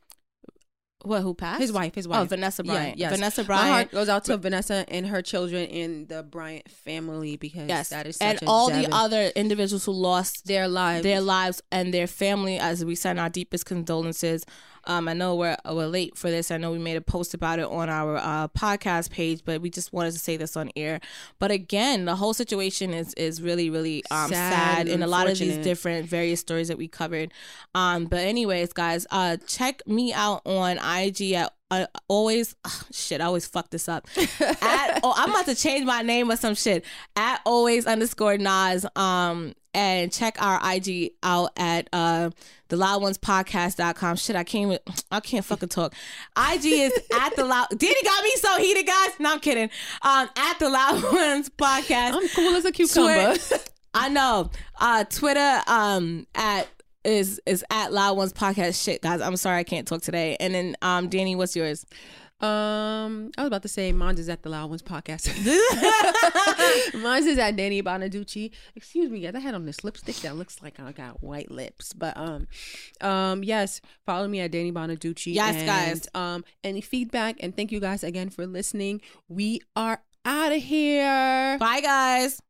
[1.06, 2.20] what who passed his wife, his oh, wife.
[2.20, 2.98] Oh, Vanessa Yeah, Bryant.
[2.98, 3.12] yes.
[3.12, 3.68] Vanessa My Bryant.
[3.70, 8.06] heart goes out to Vanessa and her children and the Bryant family because Yes, that
[8.06, 11.02] is and all the other individuals who lost their lives.
[11.02, 14.44] their lives and their family as we send our deepest condolences
[14.86, 16.50] um, i know we're, we're late for this.
[16.50, 19.70] I know we made a post about it on our uh, podcast page but we
[19.70, 21.00] just wanted to say this on air.
[21.38, 25.06] But again the whole situation is is really really um, Sad sad, and in a
[25.06, 27.32] lot of these different various stories that we covered.
[27.74, 33.20] Um, but anyways guys uh, check me out on ig at uh, always ugh, shit
[33.20, 34.06] i always fuck this up.
[34.16, 36.84] At oh i'm about to change my name or some shit.
[37.16, 42.30] At always underscore nas um and check our ig out at uh
[42.68, 44.78] the loud ones podcast.com shit i can't even
[45.10, 45.92] i can't fucking talk.
[46.52, 49.10] Ig is at the loud Diddy got me so heated guys.
[49.18, 49.68] No i'm kidding.
[50.02, 52.12] Um at the loud ones podcast.
[52.14, 53.34] I'm cool as a cucumber.
[53.36, 53.62] Twitter-
[53.92, 54.50] I know.
[54.80, 56.68] Uh Twitter um at
[57.06, 59.20] is is at loud ones podcast shit guys.
[59.20, 60.36] I'm sorry I can't talk today.
[60.40, 61.86] And then um Danny, what's yours?
[62.38, 65.26] Um, I was about to say mine's is at the Loud Ones podcast.
[67.02, 68.50] mine's is at Danny Bonaducci.
[68.74, 69.34] Excuse me, guys.
[69.34, 72.46] I had on this lipstick that looks like I got white lips, but um,
[73.00, 75.34] um, yes, follow me at Danny Bonaducci.
[75.34, 76.08] Yes, and, guys.
[76.14, 79.00] Um, any feedback and thank you guys again for listening.
[79.28, 81.56] We are out of here.
[81.58, 82.42] Bye guys.